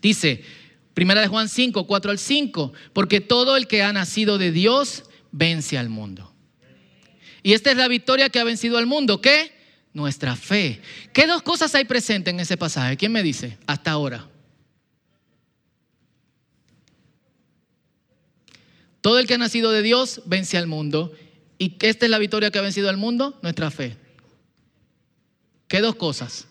Dice, 0.00 0.44
Primera 0.94 1.20
de 1.20 1.26
Juan 1.26 1.48
5, 1.48 1.86
4 1.86 2.10
al 2.12 2.18
5, 2.18 2.72
porque 2.92 3.20
todo 3.20 3.56
el 3.56 3.66
que 3.66 3.82
ha 3.82 3.92
nacido 3.92 4.38
de 4.38 4.52
Dios 4.52 5.04
vence 5.32 5.76
al 5.76 5.88
mundo. 5.88 6.32
Y 7.42 7.52
esta 7.52 7.72
es 7.72 7.76
la 7.76 7.88
victoria 7.88 8.30
que 8.30 8.38
ha 8.38 8.44
vencido 8.44 8.78
al 8.78 8.86
mundo. 8.86 9.20
¿Qué? 9.20 9.52
Nuestra 9.92 10.36
fe. 10.36 10.80
¿Qué 11.12 11.26
dos 11.26 11.42
cosas 11.42 11.74
hay 11.74 11.84
presentes 11.84 12.32
en 12.32 12.40
ese 12.40 12.56
pasaje? 12.56 12.96
¿Quién 12.96 13.12
me 13.12 13.22
dice? 13.22 13.58
Hasta 13.66 13.90
ahora. 13.90 14.28
Todo 19.00 19.18
el 19.18 19.26
que 19.26 19.34
ha 19.34 19.38
nacido 19.38 19.72
de 19.72 19.82
Dios 19.82 20.22
vence 20.24 20.56
al 20.56 20.66
mundo. 20.66 21.12
¿Y 21.58 21.76
esta 21.80 22.06
es 22.06 22.10
la 22.10 22.18
victoria 22.18 22.50
que 22.50 22.58
ha 22.58 22.62
vencido 22.62 22.88
al 22.88 22.96
mundo? 22.96 23.38
Nuestra 23.42 23.70
fe. 23.70 23.98
¿Qué 25.68 25.80
dos 25.80 25.96
cosas? 25.96 26.46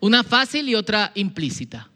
Una 0.00 0.24
fácil 0.24 0.68
y 0.68 0.74
otra 0.74 1.12
implícita. 1.14 1.90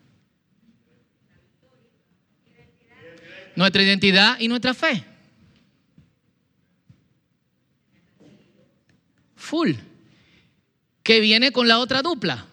Nuestra 3.58 3.82
identidad 3.82 4.38
y 4.38 4.46
nuestra 4.46 4.72
fe. 4.72 5.04
Full. 9.34 9.72
Que 11.02 11.18
viene 11.18 11.50
con 11.50 11.66
la 11.66 11.80
otra 11.80 12.00
dupla. 12.00 12.46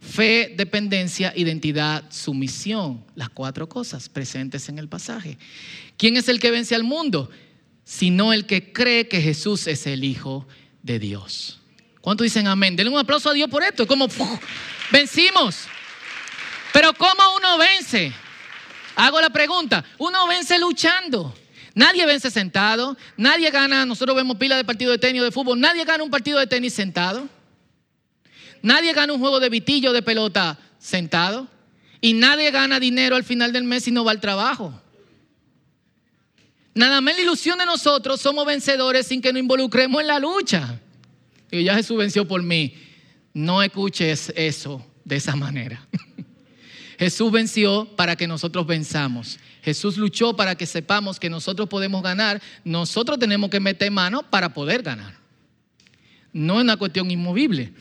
Fe, 0.00 0.54
dependencia, 0.56 1.32
identidad, 1.34 2.04
sumisión. 2.12 3.04
Las 3.16 3.28
cuatro 3.30 3.68
cosas 3.68 4.08
presentes 4.08 4.68
en 4.68 4.78
el 4.78 4.88
pasaje. 4.88 5.36
¿Quién 5.96 6.16
es 6.16 6.28
el 6.28 6.38
que 6.38 6.52
vence 6.52 6.76
al 6.76 6.84
mundo? 6.84 7.28
Sino 7.82 8.32
el 8.32 8.46
que 8.46 8.72
cree 8.72 9.08
que 9.08 9.20
Jesús 9.20 9.66
es 9.66 9.84
el 9.88 10.04
Hijo 10.04 10.46
de 10.84 11.00
Dios. 11.00 11.60
¿Cuántos 12.00 12.24
dicen 12.24 12.46
amén? 12.46 12.76
Denle 12.76 12.92
un 12.92 13.00
aplauso 13.00 13.30
a 13.30 13.32
Dios 13.32 13.50
por 13.50 13.64
esto. 13.64 13.82
Es 13.82 13.88
como, 13.88 14.06
vencimos. 14.92 15.64
Pero 16.72 16.92
¿cómo 16.92 17.34
uno 17.36 17.58
vence? 17.58 18.12
Hago 18.96 19.20
la 19.20 19.30
pregunta, 19.30 19.84
uno 19.98 20.26
vence 20.26 20.58
luchando. 20.58 21.34
Nadie 21.74 22.06
vence 22.06 22.30
sentado, 22.30 22.96
nadie 23.18 23.50
gana, 23.50 23.84
nosotros 23.84 24.16
vemos 24.16 24.38
pila 24.38 24.56
de 24.56 24.64
partido 24.64 24.90
de 24.92 24.98
tenis 24.98 25.20
o 25.20 25.24
de 25.24 25.30
fútbol, 25.30 25.60
nadie 25.60 25.84
gana 25.84 26.02
un 26.02 26.10
partido 26.10 26.38
de 26.38 26.46
tenis 26.46 26.72
sentado. 26.72 27.28
Nadie 28.62 28.94
gana 28.94 29.12
un 29.12 29.20
juego 29.20 29.38
de 29.38 29.48
vitillo 29.48 29.92
de 29.92 30.02
pelota 30.02 30.58
sentado. 30.78 31.48
Y 32.00 32.14
nadie 32.14 32.50
gana 32.50 32.80
dinero 32.80 33.16
al 33.16 33.24
final 33.24 33.52
del 33.52 33.64
mes 33.64 33.84
si 33.84 33.90
no 33.90 34.04
va 34.04 34.10
al 34.10 34.20
trabajo. 34.20 34.72
Nada 36.74 37.00
más 37.00 37.14
la 37.14 37.22
ilusión 37.22 37.58
de 37.58 37.66
nosotros 37.66 38.20
somos 38.20 38.44
vencedores 38.44 39.06
sin 39.06 39.22
que 39.22 39.32
nos 39.32 39.40
involucremos 39.40 40.00
en 40.00 40.06
la 40.06 40.18
lucha. 40.18 40.80
Y 41.50 41.64
ya 41.64 41.74
Jesús 41.74 41.96
venció 41.96 42.26
por 42.26 42.42
mí. 42.42 42.74
No 43.32 43.62
escuches 43.62 44.32
eso 44.34 44.84
de 45.04 45.16
esa 45.16 45.36
manera. 45.36 45.86
Jesús 46.98 47.30
venció 47.30 47.86
para 47.96 48.16
que 48.16 48.26
nosotros 48.26 48.66
venzamos. 48.66 49.38
Jesús 49.62 49.96
luchó 49.96 50.34
para 50.34 50.54
que 50.54 50.66
sepamos 50.66 51.20
que 51.20 51.28
nosotros 51.28 51.68
podemos 51.68 52.02
ganar. 52.02 52.40
Nosotros 52.64 53.18
tenemos 53.18 53.50
que 53.50 53.60
meter 53.60 53.90
mano 53.90 54.22
para 54.22 54.54
poder 54.54 54.82
ganar. 54.82 55.14
No 56.32 56.58
es 56.58 56.64
una 56.64 56.76
cuestión 56.76 57.10
inmovible. 57.10 57.72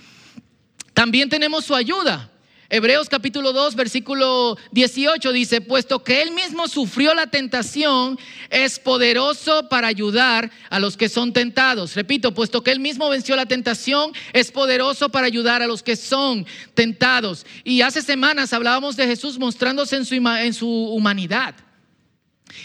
También 0.93 1.29
tenemos 1.29 1.65
su 1.65 1.75
ayuda. 1.75 2.31
Hebreos 2.67 3.09
capítulo 3.09 3.53
2, 3.53 3.75
versículo 3.75 4.57
18 4.71 5.31
dice, 5.31 5.61
puesto 5.61 6.03
que 6.03 6.23
él 6.23 6.31
mismo 6.31 6.67
sufrió 6.67 7.13
la 7.13 7.27
tentación, 7.27 8.17
es 8.49 8.79
poderoso 8.79 9.69
para 9.69 9.87
ayudar 9.87 10.49
a 10.71 10.79
los 10.79 10.97
que 10.97 11.07
son 11.07 11.31
tentados. 11.31 11.93
Repito, 11.93 12.33
puesto 12.33 12.63
que 12.63 12.71
él 12.71 12.79
mismo 12.79 13.07
venció 13.07 13.35
la 13.35 13.45
tentación, 13.45 14.13
es 14.33 14.51
poderoso 14.51 15.09
para 15.09 15.27
ayudar 15.27 15.61
a 15.61 15.67
los 15.67 15.83
que 15.83 15.95
son 15.95 16.47
tentados. 16.73 17.45
Y 17.63 17.81
hace 17.81 18.01
semanas 18.01 18.51
hablábamos 18.51 18.95
de 18.95 19.05
Jesús 19.05 19.37
mostrándose 19.37 19.97
en 19.97 20.05
su, 20.05 20.15
en 20.15 20.53
su 20.53 20.67
humanidad. 20.67 21.53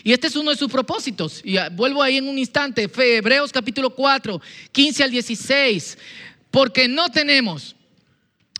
Y 0.02 0.12
este 0.12 0.28
es 0.28 0.36
uno 0.36 0.50
de 0.50 0.56
sus 0.56 0.70
propósitos. 0.70 1.42
Y 1.44 1.56
vuelvo 1.72 2.02
ahí 2.02 2.16
en 2.16 2.28
un 2.28 2.38
instante. 2.38 2.88
Hebreos 2.96 3.52
capítulo 3.52 3.90
4, 3.90 4.40
15 4.72 5.04
al 5.04 5.10
16. 5.10 5.98
Porque 6.50 6.88
no 6.88 7.10
tenemos 7.10 7.76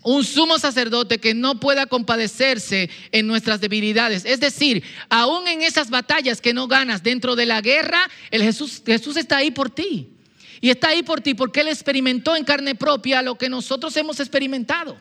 un 0.03 0.25
sumo 0.25 0.59
sacerdote 0.59 1.19
que 1.19 1.35
no 1.35 1.61
pueda 1.61 1.87
compadecerse 1.87 2.91
en 3.13 3.27
nuestras 3.27 3.61
debilidades. 3.61 4.25
Es 4.25 4.41
decir, 4.41 4.83
aún 5.09 5.47
en 5.49 5.63
esas 5.63 5.91
batallas 5.91 6.41
que 6.41 6.55
no 6.55 6.69
ganas 6.69 7.03
dentro 7.03 7.37
de 7.37 7.47
la 7.47 7.61
guerra, 7.61 8.09
el 8.31 8.43
Jesús, 8.43 8.83
Jesús 8.85 9.17
está 9.17 9.39
ahí 9.39 9.51
por 9.51 9.71
ti. 9.71 10.15
Y 10.61 10.71
está 10.71 10.89
ahí 10.89 11.03
por 11.03 11.21
ti 11.21 11.35
porque 11.35 11.61
Él 11.61 11.69
experimentó 11.69 12.37
en 12.37 12.45
carne 12.45 12.75
propia 12.75 13.23
lo 13.23 13.37
que 13.37 13.49
nosotros 13.49 13.97
hemos 13.97 14.21
experimentado. 14.21 15.01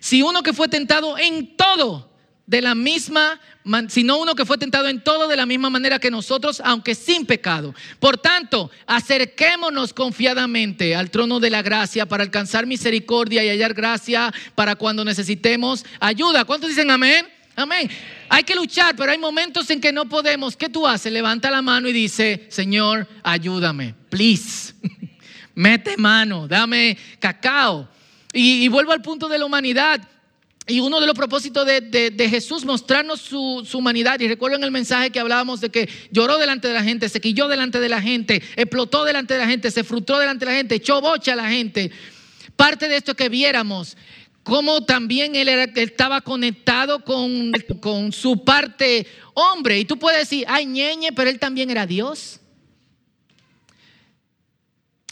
Si 0.00 0.22
uno 0.22 0.42
que 0.42 0.52
fue 0.52 0.68
tentado 0.68 1.16
en 1.18 1.56
todo 1.56 2.15
de 2.46 2.62
la 2.62 2.74
misma, 2.74 3.40
sino 3.88 4.18
uno 4.18 4.34
que 4.34 4.44
fue 4.44 4.56
tentado 4.56 4.88
en 4.88 5.02
todo 5.02 5.26
de 5.26 5.36
la 5.36 5.46
misma 5.46 5.68
manera 5.68 5.98
que 5.98 6.10
nosotros, 6.10 6.62
aunque 6.64 6.94
sin 6.94 7.26
pecado. 7.26 7.74
Por 7.98 8.18
tanto, 8.18 8.70
acerquémonos 8.86 9.92
confiadamente 9.92 10.94
al 10.94 11.10
trono 11.10 11.40
de 11.40 11.50
la 11.50 11.62
gracia 11.62 12.06
para 12.06 12.22
alcanzar 12.22 12.66
misericordia 12.66 13.42
y 13.44 13.48
hallar 13.48 13.74
gracia 13.74 14.32
para 14.54 14.76
cuando 14.76 15.04
necesitemos 15.04 15.84
ayuda. 15.98 16.44
¿Cuántos 16.44 16.68
dicen 16.68 16.90
amén? 16.90 17.26
Amén. 17.56 17.90
Hay 18.28 18.44
que 18.44 18.54
luchar, 18.54 18.94
pero 18.94 19.10
hay 19.10 19.18
momentos 19.18 19.68
en 19.70 19.80
que 19.80 19.90
no 19.90 20.08
podemos. 20.08 20.56
¿Qué 20.56 20.68
tú 20.68 20.86
haces? 20.86 21.12
Levanta 21.12 21.50
la 21.50 21.62
mano 21.62 21.88
y 21.88 21.92
dice, 21.92 22.46
Señor, 22.50 23.08
ayúdame, 23.24 23.94
please. 24.08 24.74
Mete 25.54 25.96
mano, 25.96 26.46
dame 26.46 26.96
cacao. 27.18 27.88
Y, 28.32 28.64
y 28.64 28.68
vuelvo 28.68 28.92
al 28.92 29.00
punto 29.00 29.26
de 29.26 29.38
la 29.38 29.46
humanidad. 29.46 30.06
Y 30.68 30.80
uno 30.80 31.00
de 31.00 31.06
los 31.06 31.14
propósitos 31.14 31.64
de, 31.64 32.28
Jesús, 32.28 32.64
mostrarnos 32.64 33.20
su, 33.20 33.66
humanidad. 33.74 34.18
Y 34.18 34.26
recuerden 34.26 34.64
el 34.64 34.72
mensaje 34.72 35.10
que 35.10 35.20
hablábamos 35.20 35.60
de 35.60 35.70
que 35.70 35.88
lloró 36.10 36.38
delante 36.38 36.66
de 36.66 36.74
la 36.74 36.82
gente, 36.82 37.08
se 37.08 37.20
quilló 37.20 37.46
delante 37.46 37.78
de 37.78 37.88
la 37.88 38.02
gente, 38.02 38.42
explotó 38.56 39.04
delante 39.04 39.34
de 39.34 39.40
la 39.40 39.46
gente, 39.46 39.70
se 39.70 39.84
frustró 39.84 40.18
delante 40.18 40.44
de 40.44 40.50
la 40.50 40.58
gente, 40.58 40.74
echó 40.74 41.00
bocha 41.00 41.34
a 41.34 41.36
la 41.36 41.48
gente. 41.48 41.92
Parte 42.56 42.88
de 42.88 42.96
esto 42.96 43.12
es 43.12 43.16
que 43.16 43.28
viéramos 43.28 43.96
cómo 44.42 44.84
también 44.84 45.36
él, 45.36 45.48
estaba 45.48 46.20
conectado 46.20 47.04
con, 47.04 47.52
con 47.80 48.12
su 48.12 48.44
parte 48.44 49.06
hombre. 49.34 49.78
Y 49.78 49.84
tú 49.84 49.98
puedes 49.98 50.20
decir, 50.20 50.46
ay, 50.48 50.66
ñeñe, 50.66 51.12
pero 51.12 51.30
él 51.30 51.38
también 51.38 51.70
era 51.70 51.86
Dios. 51.86 52.40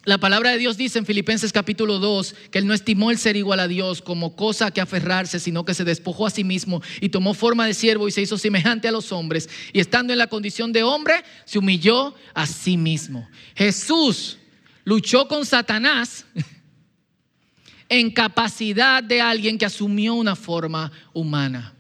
La 0.07 0.19
palabra 0.19 0.51
de 0.51 0.59
Dios 0.59 0.77
dice 0.77 0.99
en 0.99 1.07
Filipenses 1.07 1.51
capítulo 1.51 1.99
2 1.99 2.35
que 2.51 2.59
Él 2.59 2.67
no 2.67 2.75
estimó 2.75 3.11
el 3.11 3.17
ser 3.17 3.37
igual 3.37 3.59
a 3.59 3.69
Dios 3.69 4.03
como 4.03 4.37
cosa 4.37 4.71
que 4.71 4.83
aferrarse, 4.83 5.41
sino 5.41 5.65
que 5.65 5.73
se 5.73 5.85
despojó 5.85 6.27
a 6.27 6.31
sí 6.31 6.45
mismo 6.45 6.83
y 7.01 7.09
tomó 7.09 7.33
forma 7.33 7.67
de 7.67 7.73
siervo 7.73 8.07
y 8.07 8.11
se 8.11 8.21
hizo 8.21 8.37
semejante 8.37 8.87
a 8.87 8.93
los 8.93 9.13
hombres. 9.13 9.49
Y 9.73 9.81
estando 9.81 10.13
en 10.13 10.19
la 10.19 10.27
condición 10.27 10.73
de 10.73 10.83
hombre, 10.83 11.25
se 11.47 11.59
humilló 11.59 12.15
a 12.35 12.47
sí 12.47 12.77
mismo. 12.77 13.27
Jesús 13.55 14.37
luchó 14.85 15.27
con 15.27 15.47
Satanás 15.47 16.27
en 17.89 18.11
capacidad 18.11 19.03
de 19.03 19.23
alguien 19.23 19.57
que 19.57 19.65
asumió 19.65 20.13
una 20.15 20.37
forma 20.37 20.93
humana 21.15 21.73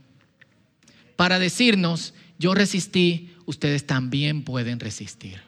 para 1.16 1.38
decirnos, 1.38 2.14
yo 2.38 2.54
resistí, 2.54 3.34
ustedes 3.44 3.87
también 3.87 4.44
pueden 4.44 4.80
resistir. 4.80 5.43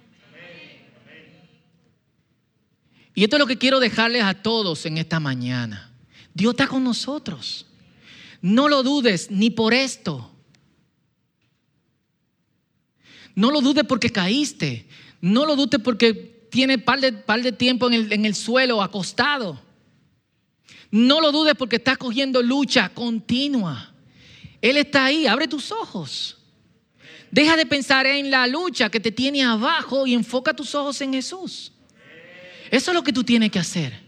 Y 3.16 3.24
esto 3.24 3.37
es 3.37 3.40
lo 3.40 3.46
que 3.46 3.57
quiero 3.57 3.81
dejarles 3.81 4.22
a 4.22 4.35
todos 4.35 4.85
en 4.85 4.98
esta 4.98 5.18
mañana. 5.18 5.90
Dios 6.35 6.52
está 6.52 6.68
con 6.68 6.85
nosotros. 6.85 7.64
No 8.42 8.68
lo 8.68 8.83
dudes 8.83 9.31
ni 9.31 9.48
por 9.48 9.72
esto. 9.72 10.31
No 13.35 13.50
lo 13.50 13.62
dudes 13.62 13.85
porque 13.88 14.11
caíste. 14.11 14.87
No 15.22 15.46
lo 15.46 15.57
dudes 15.57 15.81
porque 15.83 16.12
tiene 16.50 16.79
par 16.79 17.00
de, 17.00 17.14
par 17.14 17.42
de 17.42 17.52
tiempo 17.52 17.87
en 17.87 17.94
el, 17.94 18.12
en 18.12 18.26
el 18.26 18.35
suelo 18.35 18.83
acostado. 18.83 19.59
No 20.90 21.22
lo 21.22 21.33
dudes 21.33 21.55
porque 21.57 21.76
estás 21.76 21.96
cogiendo 21.96 22.42
lucha 22.42 22.90
continua. 22.90 23.94
Él 24.61 24.76
está 24.76 25.07
ahí. 25.07 25.26
Abre 25.26 25.48
tus 25.48 25.72
ojos. 25.72 26.37
Deja 27.31 27.57
de 27.57 27.64
pensar 27.64 28.05
en 28.05 28.31
la 28.31 28.46
lucha 28.46 28.90
que 28.90 29.00
te 29.00 29.11
tiene 29.11 29.42
abajo 29.42 30.07
y 30.07 30.12
enfoca 30.12 30.52
tus 30.52 30.74
ojos 30.74 31.00
en 31.00 31.14
Jesús. 31.14 31.72
Eso 32.70 32.90
es 32.90 32.94
lo 32.94 33.02
que 33.02 33.12
tú 33.12 33.24
tienes 33.24 33.50
que 33.50 33.59
hacer. 33.59 34.07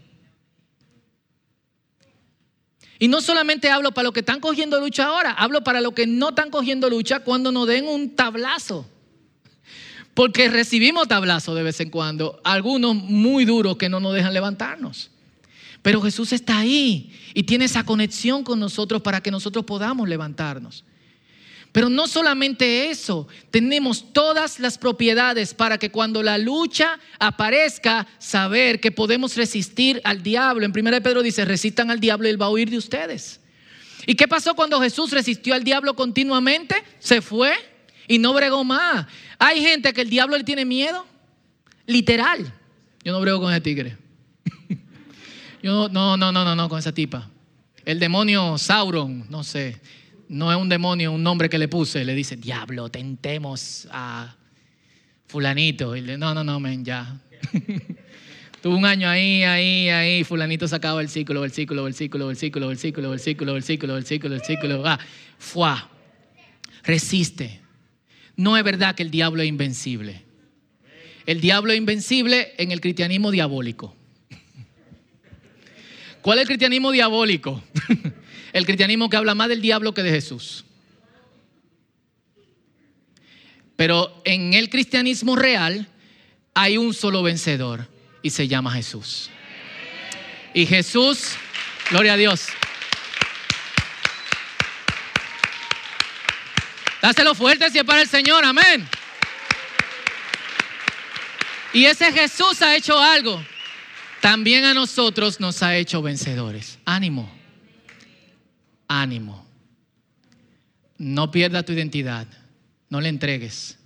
Y 2.99 3.07
no 3.07 3.21
solamente 3.21 3.69
hablo 3.69 3.93
para 3.93 4.03
los 4.03 4.13
que 4.13 4.19
están 4.19 4.41
cogiendo 4.41 4.79
lucha 4.79 5.05
ahora, 5.05 5.31
hablo 5.31 5.63
para 5.63 5.79
los 5.79 5.93
que 5.93 6.05
no 6.05 6.29
están 6.29 6.49
cogiendo 6.51 6.89
lucha 6.89 7.21
cuando 7.21 7.51
nos 7.51 7.65
den 7.65 7.87
un 7.87 8.15
tablazo. 8.15 8.85
Porque 10.13 10.49
recibimos 10.49 11.07
tablazos 11.07 11.55
de 11.55 11.63
vez 11.63 11.79
en 11.79 11.89
cuando, 11.89 12.41
algunos 12.43 12.95
muy 12.95 13.45
duros 13.45 13.77
que 13.77 13.87
no 13.87 14.01
nos 14.01 14.13
dejan 14.13 14.33
levantarnos. 14.33 15.11
Pero 15.81 16.01
Jesús 16.01 16.33
está 16.33 16.57
ahí 16.57 17.17
y 17.33 17.43
tiene 17.43 17.65
esa 17.65 17.85
conexión 17.85 18.43
con 18.43 18.59
nosotros 18.59 19.01
para 19.01 19.21
que 19.21 19.31
nosotros 19.31 19.63
podamos 19.63 20.09
levantarnos. 20.09 20.83
Pero 21.71 21.89
no 21.89 22.07
solamente 22.07 22.89
eso, 22.89 23.27
tenemos 23.51 24.11
todas 24.11 24.59
las 24.59 24.77
propiedades 24.77 25.53
para 25.53 25.77
que 25.77 25.91
cuando 25.91 26.23
la 26.23 26.37
lucha 26.37 26.99
aparezca, 27.19 28.07
saber 28.17 28.79
que 28.79 28.91
podemos 28.91 29.35
resistir 29.35 30.01
al 30.03 30.23
diablo. 30.23 30.65
En 30.65 30.71
1 30.71 31.03
Pedro 31.03 31.21
dice, 31.21 31.45
resistan 31.45 31.91
al 31.91 31.99
diablo 31.99 32.27
y 32.27 32.31
él 32.31 32.41
va 32.41 32.47
a 32.47 32.49
huir 32.49 32.71
de 32.71 32.77
ustedes. 32.77 33.39
¿Y 34.07 34.15
qué 34.15 34.27
pasó 34.27 34.55
cuando 34.55 34.81
Jesús 34.81 35.11
resistió 35.11 35.53
al 35.53 35.63
diablo 35.63 35.95
continuamente? 35.95 36.75
Se 36.97 37.21
fue 37.21 37.53
y 38.07 38.17
no 38.17 38.33
bregó 38.33 38.63
más. 38.63 39.05
Hay 39.37 39.61
gente 39.61 39.93
que 39.93 40.01
el 40.01 40.09
diablo 40.09 40.37
le 40.37 40.43
tiene 40.43 40.65
miedo, 40.65 41.05
literal. 41.85 42.51
Yo 43.03 43.11
no 43.11 43.21
brego 43.21 43.41
con 43.41 43.51
ese 43.51 43.61
tigre. 43.61 43.97
No, 45.61 45.89
no, 45.89 46.15
no, 46.15 46.31
no, 46.31 46.55
no, 46.55 46.69
con 46.69 46.79
esa 46.79 46.93
tipa. 46.93 47.29
El 47.83 47.99
demonio 47.99 48.57
Sauron, 48.57 49.25
no 49.29 49.43
sé 49.43 49.77
no 50.29 50.51
es 50.51 50.57
un 50.57 50.69
demonio, 50.69 51.11
un 51.11 51.23
nombre 51.23 51.49
que 51.49 51.57
le 51.57 51.67
puse, 51.67 52.05
le 52.05 52.13
dice, 52.13 52.37
diablo, 52.37 52.89
tentemos 52.89 53.87
a 53.91 54.35
fulanito. 55.27 55.95
Y 55.95 56.01
le, 56.01 56.17
no, 56.17 56.33
no, 56.35 56.43
no, 56.43 56.59
men, 56.59 56.85
ya. 56.85 57.19
Tuvo 58.61 58.77
un 58.77 58.85
año 58.85 59.09
ahí, 59.09 59.43
ahí, 59.43 59.89
ahí, 59.89 60.23
fulanito 60.23 60.67
sacaba 60.67 61.01
el 61.01 61.09
círculo, 61.09 61.43
el 61.45 61.51
círculo, 61.51 61.87
el 61.87 61.95
círculo, 61.95 62.29
el 62.29 62.35
círculo, 62.35 62.69
el 62.69 62.77
círculo, 62.77 63.13
el 63.13 63.19
círculo, 63.19 63.55
el 63.55 63.63
círculo, 63.63 63.97
el 63.97 64.05
círculo, 64.05 64.35
el 64.35 64.41
círculo, 64.41 64.83
ah, 64.85 64.99
fuá. 65.39 65.89
Resiste. 66.83 67.59
No 68.35 68.55
es 68.55 68.63
verdad 68.63 68.95
que 68.95 69.03
el 69.03 69.11
diablo 69.11 69.41
es 69.41 69.49
invencible. 69.49 70.23
El 71.25 71.41
diablo 71.41 71.71
es 71.71 71.77
invencible 71.77 72.53
en 72.57 72.71
el 72.71 72.81
cristianismo 72.81 73.31
diabólico. 73.31 73.95
¿Cuál 76.21 76.37
es 76.37 76.43
el 76.43 76.47
cristianismo 76.47 76.91
diabólico? 76.91 77.63
El 78.53 78.65
cristianismo 78.65 79.09
que 79.09 79.17
habla 79.17 79.35
más 79.35 79.49
del 79.49 79.61
diablo 79.61 79.93
que 79.93 80.03
de 80.03 80.11
Jesús. 80.11 80.65
Pero 83.75 84.21
en 84.25 84.53
el 84.53 84.69
cristianismo 84.69 85.35
real 85.35 85.87
hay 86.53 86.77
un 86.77 86.93
solo 86.93 87.23
vencedor 87.23 87.87
y 88.21 88.31
se 88.31 88.47
llama 88.47 88.73
Jesús. 88.73 89.29
Y 90.53 90.65
Jesús, 90.65 91.35
gloria 91.89 92.13
a 92.13 92.17
Dios. 92.17 92.47
Dáselo 97.01 97.33
fuerte 97.33 97.69
si 97.69 97.77
es 97.77 97.85
para 97.85 98.01
el 98.01 98.09
Señor, 98.09 98.43
amén. 98.43 98.85
Y 101.71 101.85
ese 101.85 102.11
Jesús 102.11 102.61
ha 102.61 102.75
hecho 102.75 102.99
algo. 102.99 103.41
También 104.19 104.65
a 104.65 104.73
nosotros 104.73 105.39
nos 105.39 105.63
ha 105.63 105.77
hecho 105.77 106.01
vencedores. 106.01 106.79
Ánimo 106.83 107.38
ánimo. 108.89 109.45
No 110.97 111.31
pierda 111.31 111.63
tu 111.63 111.71
identidad. 111.71 112.27
No 112.89 112.99
le 112.99 113.07
entregues. 113.07 113.77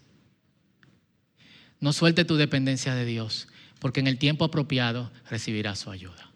No 1.79 1.93
suelte 1.93 2.25
tu 2.25 2.37
dependencia 2.37 2.95
de 2.95 3.05
Dios, 3.05 3.47
porque 3.79 3.99
en 3.99 4.07
el 4.07 4.17
tiempo 4.17 4.45
apropiado 4.45 5.11
recibirás 5.29 5.77
su 5.77 5.91
ayuda. 5.91 6.31